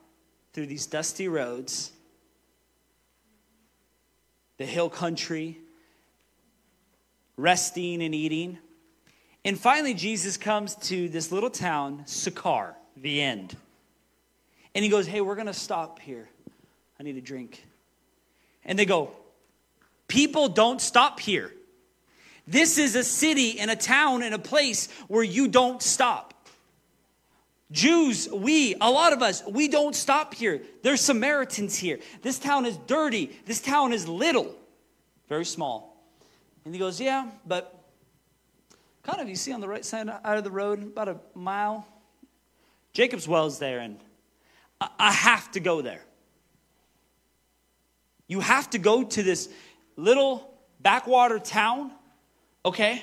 through 0.53 0.67
these 0.67 0.85
dusty 0.85 1.27
roads, 1.27 1.91
the 4.57 4.65
hill 4.65 4.89
country, 4.89 5.57
resting 7.37 8.03
and 8.03 8.13
eating. 8.13 8.59
And 9.43 9.59
finally, 9.59 9.93
Jesus 9.93 10.37
comes 10.37 10.75
to 10.75 11.09
this 11.09 11.31
little 11.31 11.49
town, 11.49 12.03
Sychar, 12.05 12.75
the 12.95 13.21
end. 13.21 13.55
And 14.75 14.83
he 14.83 14.89
goes, 14.89 15.07
Hey, 15.07 15.21
we're 15.21 15.35
going 15.35 15.47
to 15.47 15.53
stop 15.53 15.99
here. 15.99 16.29
I 16.99 17.03
need 17.03 17.17
a 17.17 17.21
drink. 17.21 17.65
And 18.63 18.77
they 18.77 18.85
go, 18.85 19.11
People 20.07 20.49
don't 20.49 20.79
stop 20.79 21.19
here. 21.19 21.51
This 22.47 22.77
is 22.77 22.95
a 22.95 23.03
city 23.03 23.59
and 23.59 23.71
a 23.71 23.75
town 23.75 24.21
and 24.21 24.35
a 24.35 24.39
place 24.39 24.89
where 25.07 25.23
you 25.23 25.47
don't 25.47 25.81
stop. 25.81 26.32
Jews, 27.73 28.29
we, 28.31 28.75
a 28.79 28.91
lot 28.91 29.13
of 29.13 29.23
us, 29.23 29.43
we 29.47 29.67
don't 29.67 29.95
stop 29.95 30.35
here. 30.35 30.61
There's 30.83 31.01
Samaritans 31.01 31.75
here. 31.75 31.99
This 32.21 32.37
town 32.37 32.67
is 32.67 32.77
dirty. 32.85 33.35
This 33.47 33.59
town 33.59 33.93
is 33.93 34.07
little, 34.07 34.55
very 35.27 35.43
small. 35.43 36.05
And 36.65 36.73
he 36.75 36.79
goes, 36.79 37.01
Yeah, 37.01 37.27
but 37.47 37.83
kind 39.01 39.19
of, 39.19 39.27
you 39.27 39.35
see 39.35 39.51
on 39.51 39.59
the 39.59 39.67
right 39.67 39.83
side 39.83 40.07
out 40.07 40.37
of 40.37 40.43
the 40.43 40.51
road, 40.51 40.83
about 40.83 41.09
a 41.09 41.17
mile, 41.33 41.87
Jacob's 42.93 43.27
well 43.27 43.47
is 43.47 43.57
there, 43.57 43.79
and 43.79 43.97
I 44.99 45.11
have 45.11 45.51
to 45.53 45.59
go 45.59 45.81
there. 45.81 46.03
You 48.27 48.39
have 48.39 48.69
to 48.69 48.77
go 48.77 49.03
to 49.03 49.23
this 49.23 49.49
little 49.95 50.53
backwater 50.79 51.39
town, 51.39 51.91
okay? 52.63 53.01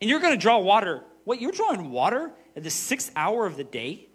And 0.00 0.08
you're 0.08 0.20
gonna 0.20 0.36
draw 0.36 0.58
water. 0.58 1.02
What, 1.24 1.40
you're 1.40 1.50
drawing 1.50 1.90
water 1.90 2.30
at 2.56 2.62
the 2.62 2.70
sixth 2.70 3.10
hour 3.16 3.46
of 3.46 3.56
the 3.56 3.64
day? 3.64 4.08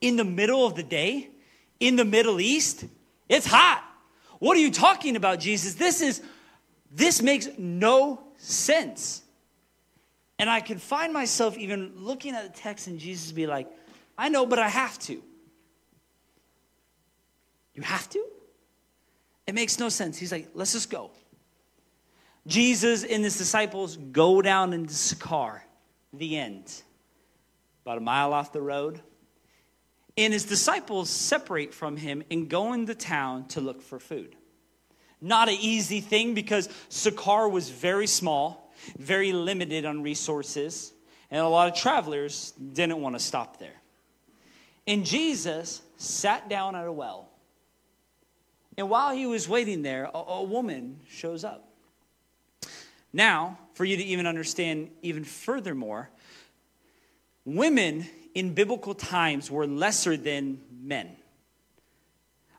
In 0.00 0.16
the 0.16 0.24
middle 0.24 0.66
of 0.66 0.74
the 0.74 0.82
day? 0.82 1.30
In 1.78 1.96
the 1.96 2.04
Middle 2.04 2.40
East? 2.40 2.84
It's 3.28 3.46
hot. 3.46 3.84
What 4.38 4.56
are 4.56 4.60
you 4.60 4.70
talking 4.70 5.16
about, 5.16 5.40
Jesus? 5.40 5.74
This 5.74 6.00
is, 6.00 6.22
this 6.90 7.22
makes 7.22 7.48
no 7.58 8.22
sense. 8.36 9.22
And 10.38 10.48
I 10.48 10.60
can 10.60 10.78
find 10.78 11.12
myself 11.12 11.58
even 11.58 11.92
looking 11.96 12.34
at 12.34 12.54
the 12.54 12.60
text 12.60 12.86
and 12.86 12.98
Jesus 12.98 13.32
be 13.32 13.46
like, 13.46 13.68
I 14.16 14.30
know, 14.30 14.46
but 14.46 14.58
I 14.58 14.68
have 14.68 14.98
to. 15.00 15.22
You 17.74 17.82
have 17.82 18.08
to? 18.10 18.24
It 19.46 19.54
makes 19.54 19.78
no 19.78 19.88
sense. 19.88 20.16
He's 20.16 20.32
like, 20.32 20.48
let's 20.54 20.72
just 20.72 20.90
go. 20.90 21.10
Jesus 22.46 23.04
and 23.04 23.22
his 23.22 23.36
disciples 23.36 23.96
go 23.96 24.40
down 24.40 24.72
into 24.72 24.94
Sychar, 24.94 25.62
the 26.12 26.38
end, 26.38 26.82
about 27.90 27.98
a 27.98 28.04
mile 28.04 28.32
off 28.32 28.52
the 28.52 28.62
road. 28.62 29.00
And 30.16 30.32
his 30.32 30.44
disciples 30.44 31.10
separate 31.10 31.74
from 31.74 31.96
him 31.96 32.22
and 32.30 32.48
go 32.48 32.72
into 32.72 32.94
town 32.94 33.48
to 33.48 33.60
look 33.60 33.82
for 33.82 33.98
food. 33.98 34.36
Not 35.20 35.48
an 35.48 35.56
easy 35.60 36.00
thing 36.00 36.34
because 36.34 36.68
Sychar 36.88 37.48
was 37.48 37.68
very 37.68 38.06
small, 38.06 38.72
very 38.96 39.32
limited 39.32 39.84
on 39.84 40.04
resources, 40.04 40.92
and 41.32 41.40
a 41.40 41.48
lot 41.48 41.66
of 41.66 41.74
travelers 41.74 42.52
didn't 42.52 43.00
want 43.00 43.16
to 43.16 43.18
stop 43.18 43.58
there. 43.58 43.80
And 44.86 45.04
Jesus 45.04 45.82
sat 45.96 46.48
down 46.48 46.76
at 46.76 46.86
a 46.86 46.92
well. 46.92 47.28
And 48.78 48.88
while 48.88 49.12
he 49.12 49.26
was 49.26 49.48
waiting 49.48 49.82
there, 49.82 50.08
a, 50.14 50.18
a 50.18 50.42
woman 50.44 51.00
shows 51.08 51.42
up. 51.42 51.68
Now, 53.12 53.58
for 53.74 53.84
you 53.84 53.96
to 53.96 54.04
even 54.04 54.28
understand 54.28 54.90
even 55.02 55.24
furthermore, 55.24 56.08
women 57.56 58.06
in 58.34 58.54
biblical 58.54 58.94
times 58.94 59.50
were 59.50 59.66
lesser 59.66 60.16
than 60.16 60.60
men. 60.80 61.16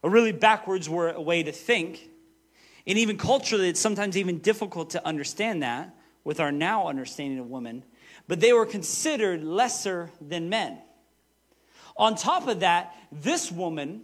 A 0.04 0.10
really 0.10 0.32
backwards 0.32 0.90
way 0.90 1.44
to 1.44 1.52
think. 1.52 2.10
And 2.88 2.98
even 2.98 3.18
culturally, 3.18 3.70
it's 3.70 3.80
sometimes 3.80 4.18
even 4.18 4.40
difficult 4.40 4.92
to 4.92 5.06
understand 5.06 5.64
that 5.64 5.96
with 6.24 6.40
our 6.40 6.52
now 6.52 6.88
understanding 6.88 7.40
of 7.40 7.50
women. 7.50 7.84
But 8.28 8.40
they 8.40 8.54
were 8.54 8.66
considered 8.66 9.44
lesser 9.44 10.12
than 10.20 10.50
men. 10.50 10.80
On 11.98 12.16
top 12.16 12.48
of 12.48 12.62
that, 12.62 12.96
this 13.12 13.52
woman 13.52 14.02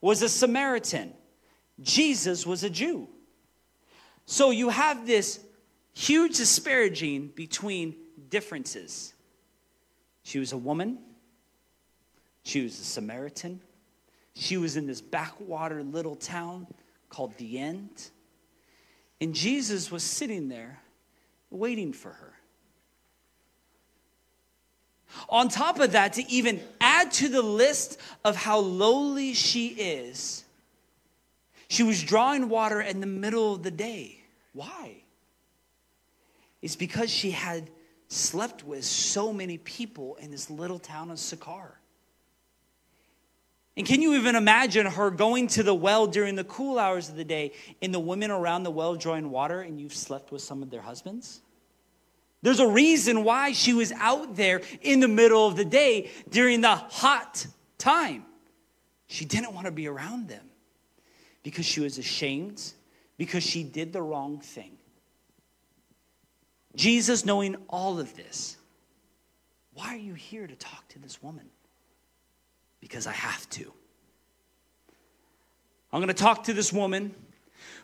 was 0.00 0.22
a 0.22 0.28
Samaritan. 0.28 1.14
Jesus 1.80 2.46
was 2.46 2.64
a 2.64 2.70
Jew. 2.70 3.08
So 4.26 4.50
you 4.50 4.68
have 4.68 5.06
this 5.06 5.40
huge 5.94 6.36
disparaging 6.36 7.28
between 7.28 7.96
differences. 8.28 9.14
She 10.26 10.40
was 10.40 10.50
a 10.50 10.56
woman, 10.56 10.98
she 12.42 12.64
was 12.64 12.72
a 12.80 12.82
Samaritan, 12.82 13.60
she 14.34 14.56
was 14.56 14.76
in 14.76 14.88
this 14.88 15.00
backwater 15.00 15.84
little 15.84 16.16
town 16.16 16.66
called 17.08 17.36
the 17.36 17.60
End. 17.60 18.10
And 19.20 19.36
Jesus 19.36 19.88
was 19.92 20.02
sitting 20.02 20.48
there 20.48 20.80
waiting 21.48 21.92
for 21.92 22.10
her. 22.10 22.32
On 25.28 25.48
top 25.48 25.78
of 25.78 25.92
that, 25.92 26.14
to 26.14 26.28
even 26.28 26.60
add 26.80 27.12
to 27.12 27.28
the 27.28 27.40
list 27.40 28.00
of 28.24 28.34
how 28.34 28.58
lowly 28.58 29.32
she 29.32 29.68
is, 29.68 30.42
she 31.68 31.84
was 31.84 32.02
drawing 32.02 32.48
water 32.48 32.80
in 32.80 32.98
the 32.98 33.06
middle 33.06 33.54
of 33.54 33.62
the 33.62 33.70
day. 33.70 34.18
Why? 34.54 35.04
It's 36.62 36.74
because 36.74 37.10
she 37.10 37.30
had 37.30 37.70
slept 38.08 38.64
with 38.64 38.84
so 38.84 39.32
many 39.32 39.58
people 39.58 40.16
in 40.16 40.30
this 40.30 40.50
little 40.50 40.78
town 40.78 41.10
of 41.10 41.18
Sychar. 41.18 41.80
And 43.76 43.86
can 43.86 44.00
you 44.00 44.14
even 44.14 44.36
imagine 44.36 44.86
her 44.86 45.10
going 45.10 45.48
to 45.48 45.62
the 45.62 45.74
well 45.74 46.06
during 46.06 46.34
the 46.34 46.44
cool 46.44 46.78
hours 46.78 47.10
of 47.10 47.16
the 47.16 47.24
day 47.24 47.52
and 47.82 47.92
the 47.92 48.00
women 48.00 48.30
around 48.30 48.62
the 48.62 48.70
well 48.70 48.94
drawing 48.94 49.30
water 49.30 49.60
and 49.60 49.78
you've 49.78 49.94
slept 49.94 50.32
with 50.32 50.40
some 50.40 50.62
of 50.62 50.70
their 50.70 50.80
husbands? 50.80 51.40
There's 52.42 52.60
a 52.60 52.68
reason 52.68 53.24
why 53.24 53.52
she 53.52 53.74
was 53.74 53.92
out 53.92 54.36
there 54.36 54.62
in 54.80 55.00
the 55.00 55.08
middle 55.08 55.46
of 55.46 55.56
the 55.56 55.64
day 55.64 56.10
during 56.30 56.60
the 56.60 56.76
hot 56.76 57.46
time. 57.76 58.24
She 59.08 59.24
didn't 59.24 59.52
want 59.52 59.66
to 59.66 59.72
be 59.72 59.88
around 59.88 60.28
them 60.28 60.44
because 61.42 61.66
she 61.66 61.80
was 61.80 61.98
ashamed, 61.98 62.72
because 63.16 63.42
she 63.42 63.62
did 63.62 63.92
the 63.92 64.02
wrong 64.02 64.40
thing. 64.40 64.78
Jesus, 66.76 67.24
knowing 67.24 67.56
all 67.68 67.98
of 67.98 68.14
this, 68.14 68.56
why 69.72 69.94
are 69.94 69.98
you 69.98 70.14
here 70.14 70.46
to 70.46 70.54
talk 70.54 70.86
to 70.88 70.98
this 70.98 71.22
woman? 71.22 71.46
Because 72.80 73.06
I 73.06 73.12
have 73.12 73.48
to. 73.50 73.72
I'm 75.92 76.00
going 76.00 76.08
to 76.08 76.14
talk 76.14 76.44
to 76.44 76.52
this 76.52 76.72
woman 76.72 77.14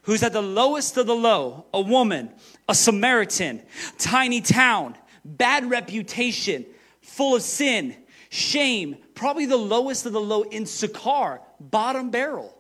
who's 0.03 0.23
at 0.23 0.33
the 0.33 0.43
lowest 0.43 0.97
of 0.97 1.07
the 1.07 1.15
low, 1.15 1.67
a 1.73 1.81
woman, 1.81 2.31
a 2.69 2.75
Samaritan, 2.75 3.63
tiny 3.99 4.41
town, 4.41 4.97
bad 5.25 5.69
reputation, 5.71 6.67
full 7.01 7.35
of 7.35 7.43
sin, 7.43 7.97
shame, 8.29 8.97
probably 9.15 9.47
the 9.47 9.57
lowest 9.57 10.07
of 10.07 10.13
the 10.13 10.21
low 10.21 10.43
in 10.43 10.67
Sychar, 10.67 11.41
bottom 11.61 12.11
barrel 12.11 12.55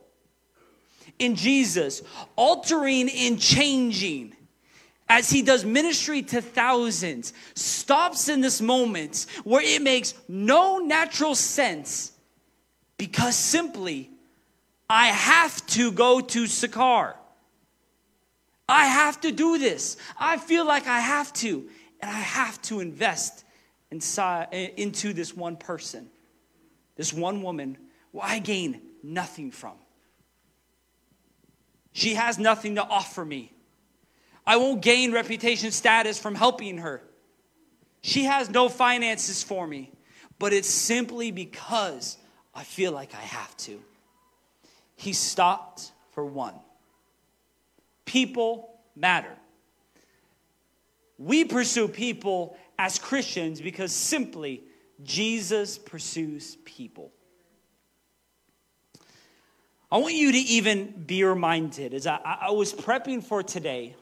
in 1.18 1.36
Jesus, 1.36 2.02
altering 2.36 3.08
and 3.10 3.40
changing 3.40 4.34
as 5.12 5.28
he 5.28 5.42
does 5.42 5.62
ministry 5.62 6.22
to 6.22 6.40
thousands, 6.40 7.34
stops 7.54 8.30
in 8.30 8.40
this 8.40 8.62
moment 8.62 9.26
where 9.44 9.62
it 9.62 9.82
makes 9.82 10.14
no 10.26 10.78
natural 10.78 11.34
sense 11.34 12.12
because 12.96 13.36
simply 13.36 14.10
I 14.88 15.08
have 15.08 15.66
to 15.66 15.92
go 15.92 16.22
to 16.22 16.46
Sychar. 16.46 17.14
I 18.66 18.86
have 18.86 19.20
to 19.20 19.30
do 19.32 19.58
this. 19.58 19.98
I 20.18 20.38
feel 20.38 20.64
like 20.64 20.86
I 20.86 21.00
have 21.00 21.30
to, 21.34 21.68
and 22.00 22.10
I 22.10 22.20
have 22.20 22.62
to 22.62 22.80
invest 22.80 23.44
inside, 23.90 24.48
into 24.78 25.12
this 25.12 25.36
one 25.36 25.56
person, 25.56 26.08
this 26.96 27.12
one 27.12 27.42
woman 27.42 27.76
I 28.18 28.38
gain 28.38 28.80
nothing 29.02 29.50
from. 29.50 29.74
She 31.92 32.14
has 32.14 32.38
nothing 32.38 32.76
to 32.76 32.82
offer 32.82 33.26
me. 33.26 33.51
I 34.46 34.56
won't 34.56 34.82
gain 34.82 35.12
reputation 35.12 35.70
status 35.70 36.18
from 36.18 36.34
helping 36.34 36.78
her. 36.78 37.02
She 38.00 38.24
has 38.24 38.50
no 38.50 38.68
finances 38.68 39.42
for 39.42 39.66
me, 39.66 39.92
but 40.38 40.52
it's 40.52 40.68
simply 40.68 41.30
because 41.30 42.16
I 42.54 42.64
feel 42.64 42.92
like 42.92 43.14
I 43.14 43.20
have 43.20 43.56
to. 43.58 43.80
He 44.96 45.12
stopped 45.12 45.92
for 46.10 46.24
one. 46.24 46.54
People 48.04 48.80
matter. 48.96 49.34
We 51.18 51.44
pursue 51.44 51.86
people 51.88 52.56
as 52.78 52.98
Christians 52.98 53.60
because 53.60 53.92
simply 53.92 54.64
Jesus 55.04 55.78
pursues 55.78 56.56
people. 56.64 57.12
I 59.90 59.98
want 59.98 60.14
you 60.14 60.32
to 60.32 60.38
even 60.38 61.04
be 61.06 61.22
reminded 61.22 61.92
as 61.94 62.06
I, 62.06 62.18
I, 62.24 62.50
was 62.50 62.72
prepping 62.72 63.22
for 63.22 63.42
today, 63.42 63.94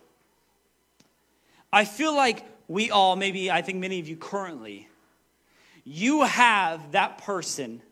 I 1.72 1.84
feel 1.84 2.14
like 2.14 2.44
we 2.68 2.90
all, 2.90 3.16
maybe 3.16 3.50
I 3.50 3.62
think 3.62 3.78
many 3.78 4.00
of 4.00 4.08
you 4.08 4.16
currently, 4.16 4.88
you 5.84 6.22
have 6.24 6.92
that 6.92 7.18
person, 7.18 7.82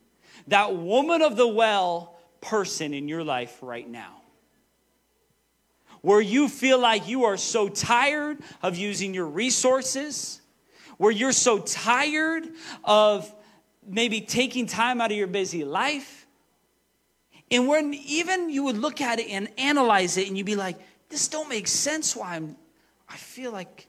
that 0.49 0.77
woman 0.77 1.23
of 1.23 1.37
the 1.37 1.49
well 1.49 2.19
person 2.41 2.95
in 2.95 3.09
your 3.09 3.25
life 3.25 3.59
right 3.61 3.88
now. 3.88 4.23
where 6.01 6.21
you 6.21 6.49
feel 6.49 6.79
like 6.79 7.09
you 7.09 7.25
are 7.25 7.37
so 7.37 7.69
tired 7.69 8.38
of 8.62 8.77
using 8.77 9.14
your 9.14 9.27
resources, 9.27 10.41
where 10.97 11.12
you're 11.12 11.33
so 11.33 11.59
tired 11.59 12.49
of 12.85 13.33
maybe 13.87 14.21
taking 14.21 14.67
time 14.67 15.01
out 15.01 15.11
of 15.11 15.17
your 15.17 15.27
busy 15.27 15.64
life. 15.64 16.27
And 17.51 17.67
when 17.67 17.95
even 17.95 18.51
you 18.51 18.64
would 18.64 18.77
look 18.77 19.01
at 19.01 19.19
it 19.19 19.29
and 19.31 19.49
analyze 19.59 20.17
it 20.17 20.29
and 20.29 20.37
you'd 20.37 20.47
be 20.47 20.57
like, 20.57 20.79
this 21.09 21.29
don't 21.29 21.49
make 21.49 21.67
sense 21.67 22.14
why 22.14 22.37
I'm 22.37 22.57
I 23.09 23.16
feel 23.16 23.53
like 23.53 23.87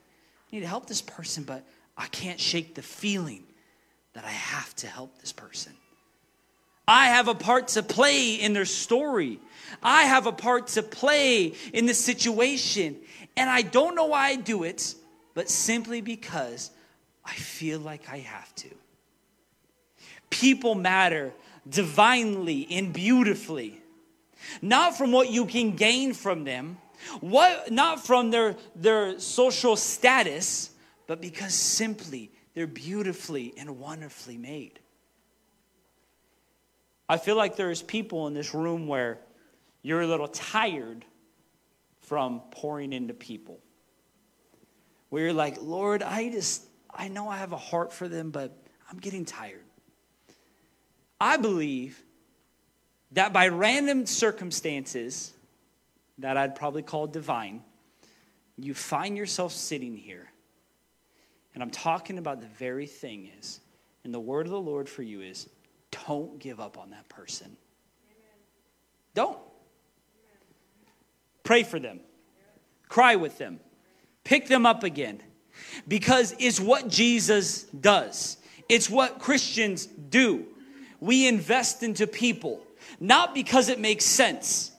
I 0.50 0.56
need 0.56 0.60
to 0.60 0.66
help 0.66 0.86
this 0.86 1.02
person, 1.02 1.44
but 1.44 1.64
I 1.96 2.06
can't 2.06 2.40
shake 2.40 2.74
the 2.74 2.82
feeling 2.82 3.44
that 4.14 4.24
I 4.24 4.30
have 4.30 4.74
to 4.76 4.86
help 4.86 5.18
this 5.18 5.32
person. 5.32 5.72
I 6.88 7.06
have 7.06 7.28
a 7.28 7.34
part 7.34 7.68
to 7.68 7.82
play 7.82 8.34
in 8.34 8.52
their 8.52 8.64
story. 8.64 9.38
I 9.82 10.04
have 10.04 10.26
a 10.26 10.32
part 10.32 10.68
to 10.68 10.82
play 10.82 11.54
in 11.72 11.86
the 11.86 11.94
situation. 11.94 12.96
And 13.36 13.48
I 13.48 13.62
don't 13.62 13.94
know 13.94 14.06
why 14.06 14.28
I 14.28 14.36
do 14.36 14.64
it, 14.64 14.96
but 15.34 15.48
simply 15.48 16.00
because 16.00 16.70
I 17.24 17.34
feel 17.34 17.78
like 17.78 18.08
I 18.10 18.18
have 18.18 18.52
to. 18.56 18.70
People 20.30 20.74
matter 20.74 21.32
divinely 21.68 22.66
and 22.70 22.92
beautifully, 22.92 23.80
not 24.60 24.96
from 24.96 25.12
what 25.12 25.30
you 25.30 25.46
can 25.46 25.76
gain 25.76 26.12
from 26.12 26.44
them, 26.44 26.78
what, 27.20 27.70
not 27.70 28.04
from 28.04 28.30
their, 28.30 28.56
their 28.74 29.18
social 29.18 29.76
status, 29.76 30.70
but 31.06 31.20
because 31.20 31.54
simply 31.54 32.30
they're 32.54 32.66
beautifully 32.66 33.54
and 33.56 33.78
wonderfully 33.78 34.36
made. 34.36 34.78
I 37.08 37.16
feel 37.16 37.36
like 37.36 37.56
there's 37.56 37.82
people 37.82 38.26
in 38.28 38.34
this 38.34 38.54
room 38.54 38.86
where 38.86 39.18
you're 39.82 40.02
a 40.02 40.06
little 40.06 40.28
tired 40.28 41.04
from 42.02 42.40
pouring 42.50 42.92
into 42.92 43.14
people. 43.14 43.60
Where 45.08 45.24
you're 45.24 45.32
like, 45.32 45.60
Lord, 45.60 46.02
I 46.02 46.30
just, 46.30 46.64
I 46.92 47.08
know 47.08 47.28
I 47.28 47.38
have 47.38 47.52
a 47.52 47.56
heart 47.56 47.92
for 47.92 48.08
them, 48.08 48.30
but 48.30 48.56
I'm 48.90 48.98
getting 48.98 49.24
tired. 49.24 49.64
I 51.20 51.36
believe 51.36 52.02
that 53.12 53.32
by 53.32 53.48
random 53.48 54.06
circumstances 54.06 55.32
that 56.20 56.36
I'd 56.36 56.54
probably 56.54 56.82
call 56.82 57.06
divine, 57.06 57.62
you 58.56 58.74
find 58.74 59.16
yourself 59.16 59.52
sitting 59.52 59.96
here. 59.96 60.30
And 61.54 61.62
I'm 61.62 61.70
talking 61.70 62.18
about 62.18 62.40
the 62.40 62.46
very 62.46 62.86
thing 62.86 63.30
is, 63.38 63.60
and 64.04 64.14
the 64.14 64.20
word 64.20 64.46
of 64.46 64.52
the 64.52 64.60
Lord 64.60 64.88
for 64.88 65.02
you 65.02 65.20
is 65.20 65.48
don't 66.06 66.38
give 66.38 66.60
up 66.60 66.78
on 66.78 66.90
that 66.90 67.08
person. 67.08 67.46
Amen. 67.46 68.38
Don't. 69.14 69.38
Pray 71.42 71.64
for 71.64 71.78
them. 71.78 72.00
Cry 72.88 73.16
with 73.16 73.38
them. 73.38 73.60
Pick 74.24 74.46
them 74.46 74.66
up 74.66 74.84
again. 74.84 75.22
Because 75.88 76.34
it's 76.38 76.60
what 76.60 76.88
Jesus 76.88 77.64
does. 77.64 78.36
It's 78.68 78.88
what 78.88 79.18
Christians 79.18 79.86
do. 79.86 80.46
We 81.00 81.26
invest 81.26 81.82
into 81.82 82.06
people, 82.06 82.62
not 83.00 83.34
because 83.34 83.68
it 83.68 83.80
makes 83.80 84.04
sense. 84.04 84.70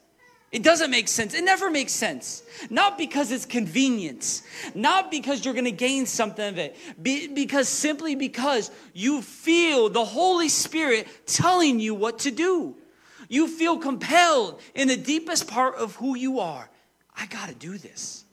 It 0.52 0.64
doesn't 0.64 0.92
make 0.92 1.08
sense. 1.08 1.34
It 1.34 1.46
never 1.46 1.70
makes 1.70 1.94
sense. 1.94 2.44
Not 2.70 2.98
because 2.98 3.32
it's 3.32 3.46
convenience, 3.46 4.44
not 4.76 5.10
because 5.10 5.46
you're 5.46 5.54
going 5.54 5.66
to 5.66 5.72
gain 5.72 6.06
something 6.06 6.46
of 6.46 6.58
it, 6.58 6.76
Be, 7.02 7.28
because 7.28 7.70
simply 7.70 8.16
because 8.16 8.70
you 8.94 9.22
feel 9.22 9.90
the 9.90 10.04
Holy 10.04 10.50
Spirit 10.50 11.08
telling 11.26 11.80
you 11.80 11.96
what 11.96 12.20
to 12.20 12.32
do. 12.32 12.76
You 13.30 13.48
feel 13.48 13.78
compelled 13.78 14.60
in 14.76 14.90
the 14.90 14.98
deepest 14.98 15.48
part 15.48 15.76
of 15.76 15.96
who 15.96 16.18
you 16.18 16.42
are. 16.42 16.70
I 17.16 17.28
got 17.28 17.48
to 17.48 17.56
do 17.56 17.78
this. 17.78 18.26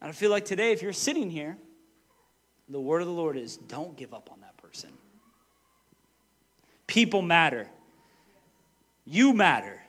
And 0.00 0.08
I 0.08 0.12
feel 0.12 0.30
like 0.30 0.44
today, 0.44 0.72
if 0.72 0.82
you're 0.82 0.92
sitting 0.92 1.30
here, 1.30 1.56
the 2.68 2.80
word 2.80 3.02
of 3.02 3.06
the 3.06 3.14
Lord 3.14 3.36
is 3.36 3.56
don't 3.56 3.96
give 3.96 4.12
up 4.12 4.30
on 4.32 4.40
that 4.40 4.56
person. 4.56 4.90
People 6.88 7.22
matter. 7.22 7.68
You 9.04 9.32
matter. 9.32 9.80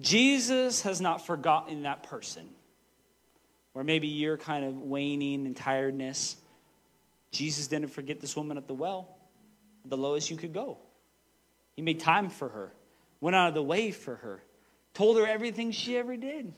Jesus 0.00 0.82
has 0.82 1.00
not 1.00 1.26
forgotten 1.26 1.82
that 1.82 2.02
person. 2.04 2.48
Or 3.74 3.84
maybe 3.84 4.08
you're 4.08 4.36
kind 4.36 4.64
of 4.64 4.76
waning 4.76 5.46
and 5.46 5.56
tiredness. 5.56 6.36
Jesus 7.30 7.68
didn't 7.68 7.88
forget 7.88 8.20
this 8.20 8.34
woman 8.34 8.56
at 8.56 8.66
the 8.66 8.74
well, 8.74 9.16
the 9.84 9.96
lowest 9.96 10.30
you 10.30 10.36
could 10.36 10.52
go. 10.52 10.78
He 11.76 11.82
made 11.82 12.00
time 12.00 12.28
for 12.28 12.48
her, 12.48 12.72
went 13.20 13.36
out 13.36 13.48
of 13.48 13.54
the 13.54 13.62
way 13.62 13.92
for 13.92 14.16
her, 14.16 14.42
told 14.94 15.16
her 15.16 15.26
everything 15.26 15.70
she 15.70 15.96
ever 15.96 16.16
did. 16.16 16.52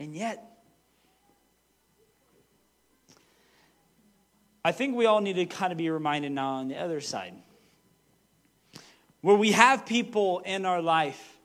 And 0.00 0.14
yet, 0.14 0.44
I 4.64 4.72
think 4.72 4.96
we 4.96 5.06
all 5.06 5.20
need 5.20 5.36
to 5.36 5.46
kind 5.46 5.70
of 5.70 5.78
be 5.78 5.88
reminded 5.88 6.32
now 6.32 6.54
on 6.54 6.68
the 6.68 6.76
other 6.76 7.00
side, 7.00 7.34
where 9.20 9.36
we 9.36 9.52
have 9.52 9.86
people 9.86 10.40
in 10.40 10.66
our 10.66 10.82
life, 10.82 11.37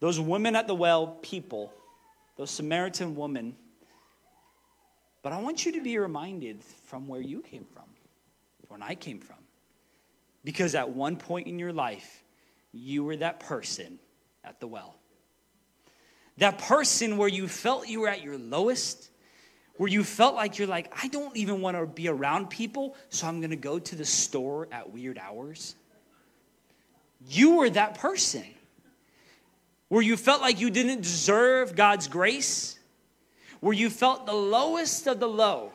those 0.00 0.20
women 0.20 0.56
at 0.56 0.66
the 0.66 0.74
well, 0.74 1.18
people, 1.22 1.72
those 2.36 2.50
Samaritan 2.50 3.16
women. 3.16 3.56
But 5.22 5.32
I 5.32 5.40
want 5.40 5.66
you 5.66 5.72
to 5.72 5.82
be 5.82 5.98
reminded 5.98 6.62
from 6.84 7.08
where 7.08 7.20
you 7.20 7.40
came 7.40 7.64
from, 7.64 7.84
when 8.68 8.82
I 8.82 8.94
came 8.94 9.20
from. 9.20 9.36
Because 10.44 10.74
at 10.74 10.90
one 10.90 11.16
point 11.16 11.48
in 11.48 11.58
your 11.58 11.72
life, 11.72 12.22
you 12.72 13.04
were 13.04 13.16
that 13.16 13.40
person 13.40 13.98
at 14.44 14.60
the 14.60 14.66
well. 14.66 14.94
That 16.38 16.58
person 16.58 17.16
where 17.16 17.28
you 17.28 17.48
felt 17.48 17.88
you 17.88 18.00
were 18.00 18.08
at 18.08 18.22
your 18.22 18.38
lowest, 18.38 19.10
where 19.78 19.88
you 19.88 20.04
felt 20.04 20.34
like 20.34 20.58
you're 20.58 20.68
like, 20.68 20.92
I 21.02 21.08
don't 21.08 21.36
even 21.36 21.60
want 21.60 21.76
to 21.76 21.86
be 21.86 22.08
around 22.08 22.50
people, 22.50 22.94
so 23.08 23.26
I'm 23.26 23.40
going 23.40 23.50
to 23.50 23.56
go 23.56 23.78
to 23.78 23.96
the 23.96 24.04
store 24.04 24.68
at 24.70 24.92
weird 24.92 25.18
hours. 25.18 25.74
You 27.28 27.56
were 27.56 27.70
that 27.70 27.98
person. 27.98 28.44
Where 29.88 30.02
you 30.02 30.16
felt 30.16 30.40
like 30.40 30.60
you 30.60 30.70
didn't 30.70 31.02
deserve 31.02 31.76
God's 31.76 32.08
grace, 32.08 32.78
where 33.60 33.72
you 33.72 33.90
felt 33.90 34.26
the 34.26 34.32
lowest 34.32 35.06
of 35.06 35.20
the 35.20 35.28
low. 35.28 35.72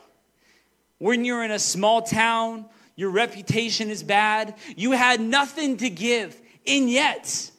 When 0.97 1.25
you're 1.25 1.43
in 1.43 1.51
a 1.51 1.59
small 1.59 2.01
town 2.01 2.65
your 2.95 3.09
reputation 3.09 3.89
is 3.89 4.03
bad, 4.03 4.53
you 4.75 4.91
had 4.91 5.19
nothing 5.21 5.77
to 5.77 5.89
give, 5.89 6.39
and 6.67 6.87
yet 6.87 7.49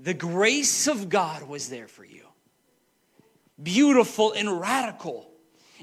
the 0.00 0.14
grace 0.14 0.86
of 0.86 1.10
God 1.10 1.42
was 1.42 1.68
there 1.68 1.86
for 1.86 2.02
you. 2.02 2.24
Beautiful 3.62 4.32
and 4.32 4.60
radical. 4.60 5.30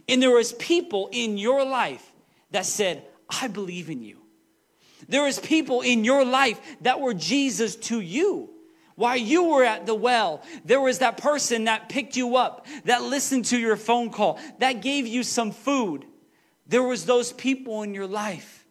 And 0.09 0.19
there 0.19 0.31
was 0.31 0.53
people 0.53 1.09
in 1.11 1.37
your 1.37 1.63
life 1.63 2.05
that 2.49 2.65
said, 2.65 3.05
I 3.29 3.47
believe 3.47 3.89
in 3.89 4.01
you. 4.01 4.17
There 5.07 5.23
was 5.23 5.39
people 5.39 5.81
in 5.81 6.03
your 6.03 6.25
life 6.25 6.59
that 6.81 6.99
were 6.99 7.13
Jesus 7.13 7.75
to 7.75 7.99
you. 7.99 8.49
While 8.95 9.17
you 9.17 9.45
were 9.49 9.63
at 9.63 9.85
the 9.85 9.95
well, 9.95 10.43
there 10.65 10.81
was 10.81 10.99
that 10.99 11.17
person 11.17 11.65
that 11.65 11.89
picked 11.89 12.15
you 12.15 12.35
up, 12.35 12.65
that 12.85 13.03
listened 13.03 13.45
to 13.45 13.57
your 13.57 13.77
phone 13.77 14.09
call, 14.09 14.39
that 14.59 14.81
gave 14.81 15.07
you 15.07 15.23
some 15.23 15.51
food. 15.51 16.05
There 16.67 16.83
was 16.83 17.05
those 17.05 17.33
people 17.33 17.83
in 17.83 17.93
your 17.93 18.07
life 18.07 18.65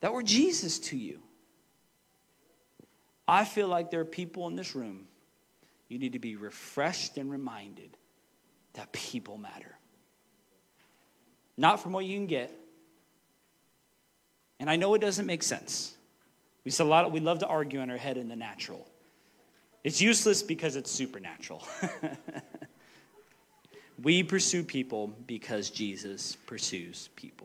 that 0.00 0.12
were 0.12 0.22
Jesus 0.22 0.78
to 0.78 0.96
you. 0.96 1.20
I 3.26 3.44
feel 3.44 3.68
like 3.68 3.90
there 3.90 4.00
are 4.00 4.06
people 4.06 4.46
in 4.48 4.56
this 4.56 4.74
room, 4.74 5.06
you 5.88 5.98
need 5.98 6.14
to 6.14 6.18
be 6.18 6.36
refreshed 6.36 7.18
and 7.18 7.30
reminded 7.30 7.96
that 8.74 8.90
people 8.92 9.36
matter. 9.36 9.76
Not 11.56 11.82
from 11.82 11.92
what 11.92 12.04
you 12.04 12.16
can 12.16 12.26
get. 12.26 12.52
And 14.60 14.70
I 14.70 14.76
know 14.76 14.94
it 14.94 15.00
doesn't 15.00 15.26
make 15.26 15.42
sense. 15.42 15.94
We, 16.64 16.72
a 16.78 16.84
lot 16.84 17.04
of, 17.04 17.12
we 17.12 17.20
love 17.20 17.40
to 17.40 17.46
argue 17.46 17.80
in 17.80 17.90
our 17.90 17.96
head 17.96 18.16
in 18.16 18.28
the 18.28 18.36
natural. 18.36 18.87
It's 19.84 20.00
useless 20.00 20.42
because 20.42 20.76
it's 20.76 20.90
supernatural. 20.90 21.62
we 24.02 24.22
pursue 24.22 24.64
people 24.64 25.14
because 25.26 25.70
Jesus 25.70 26.36
pursues 26.46 27.10
people. 27.14 27.37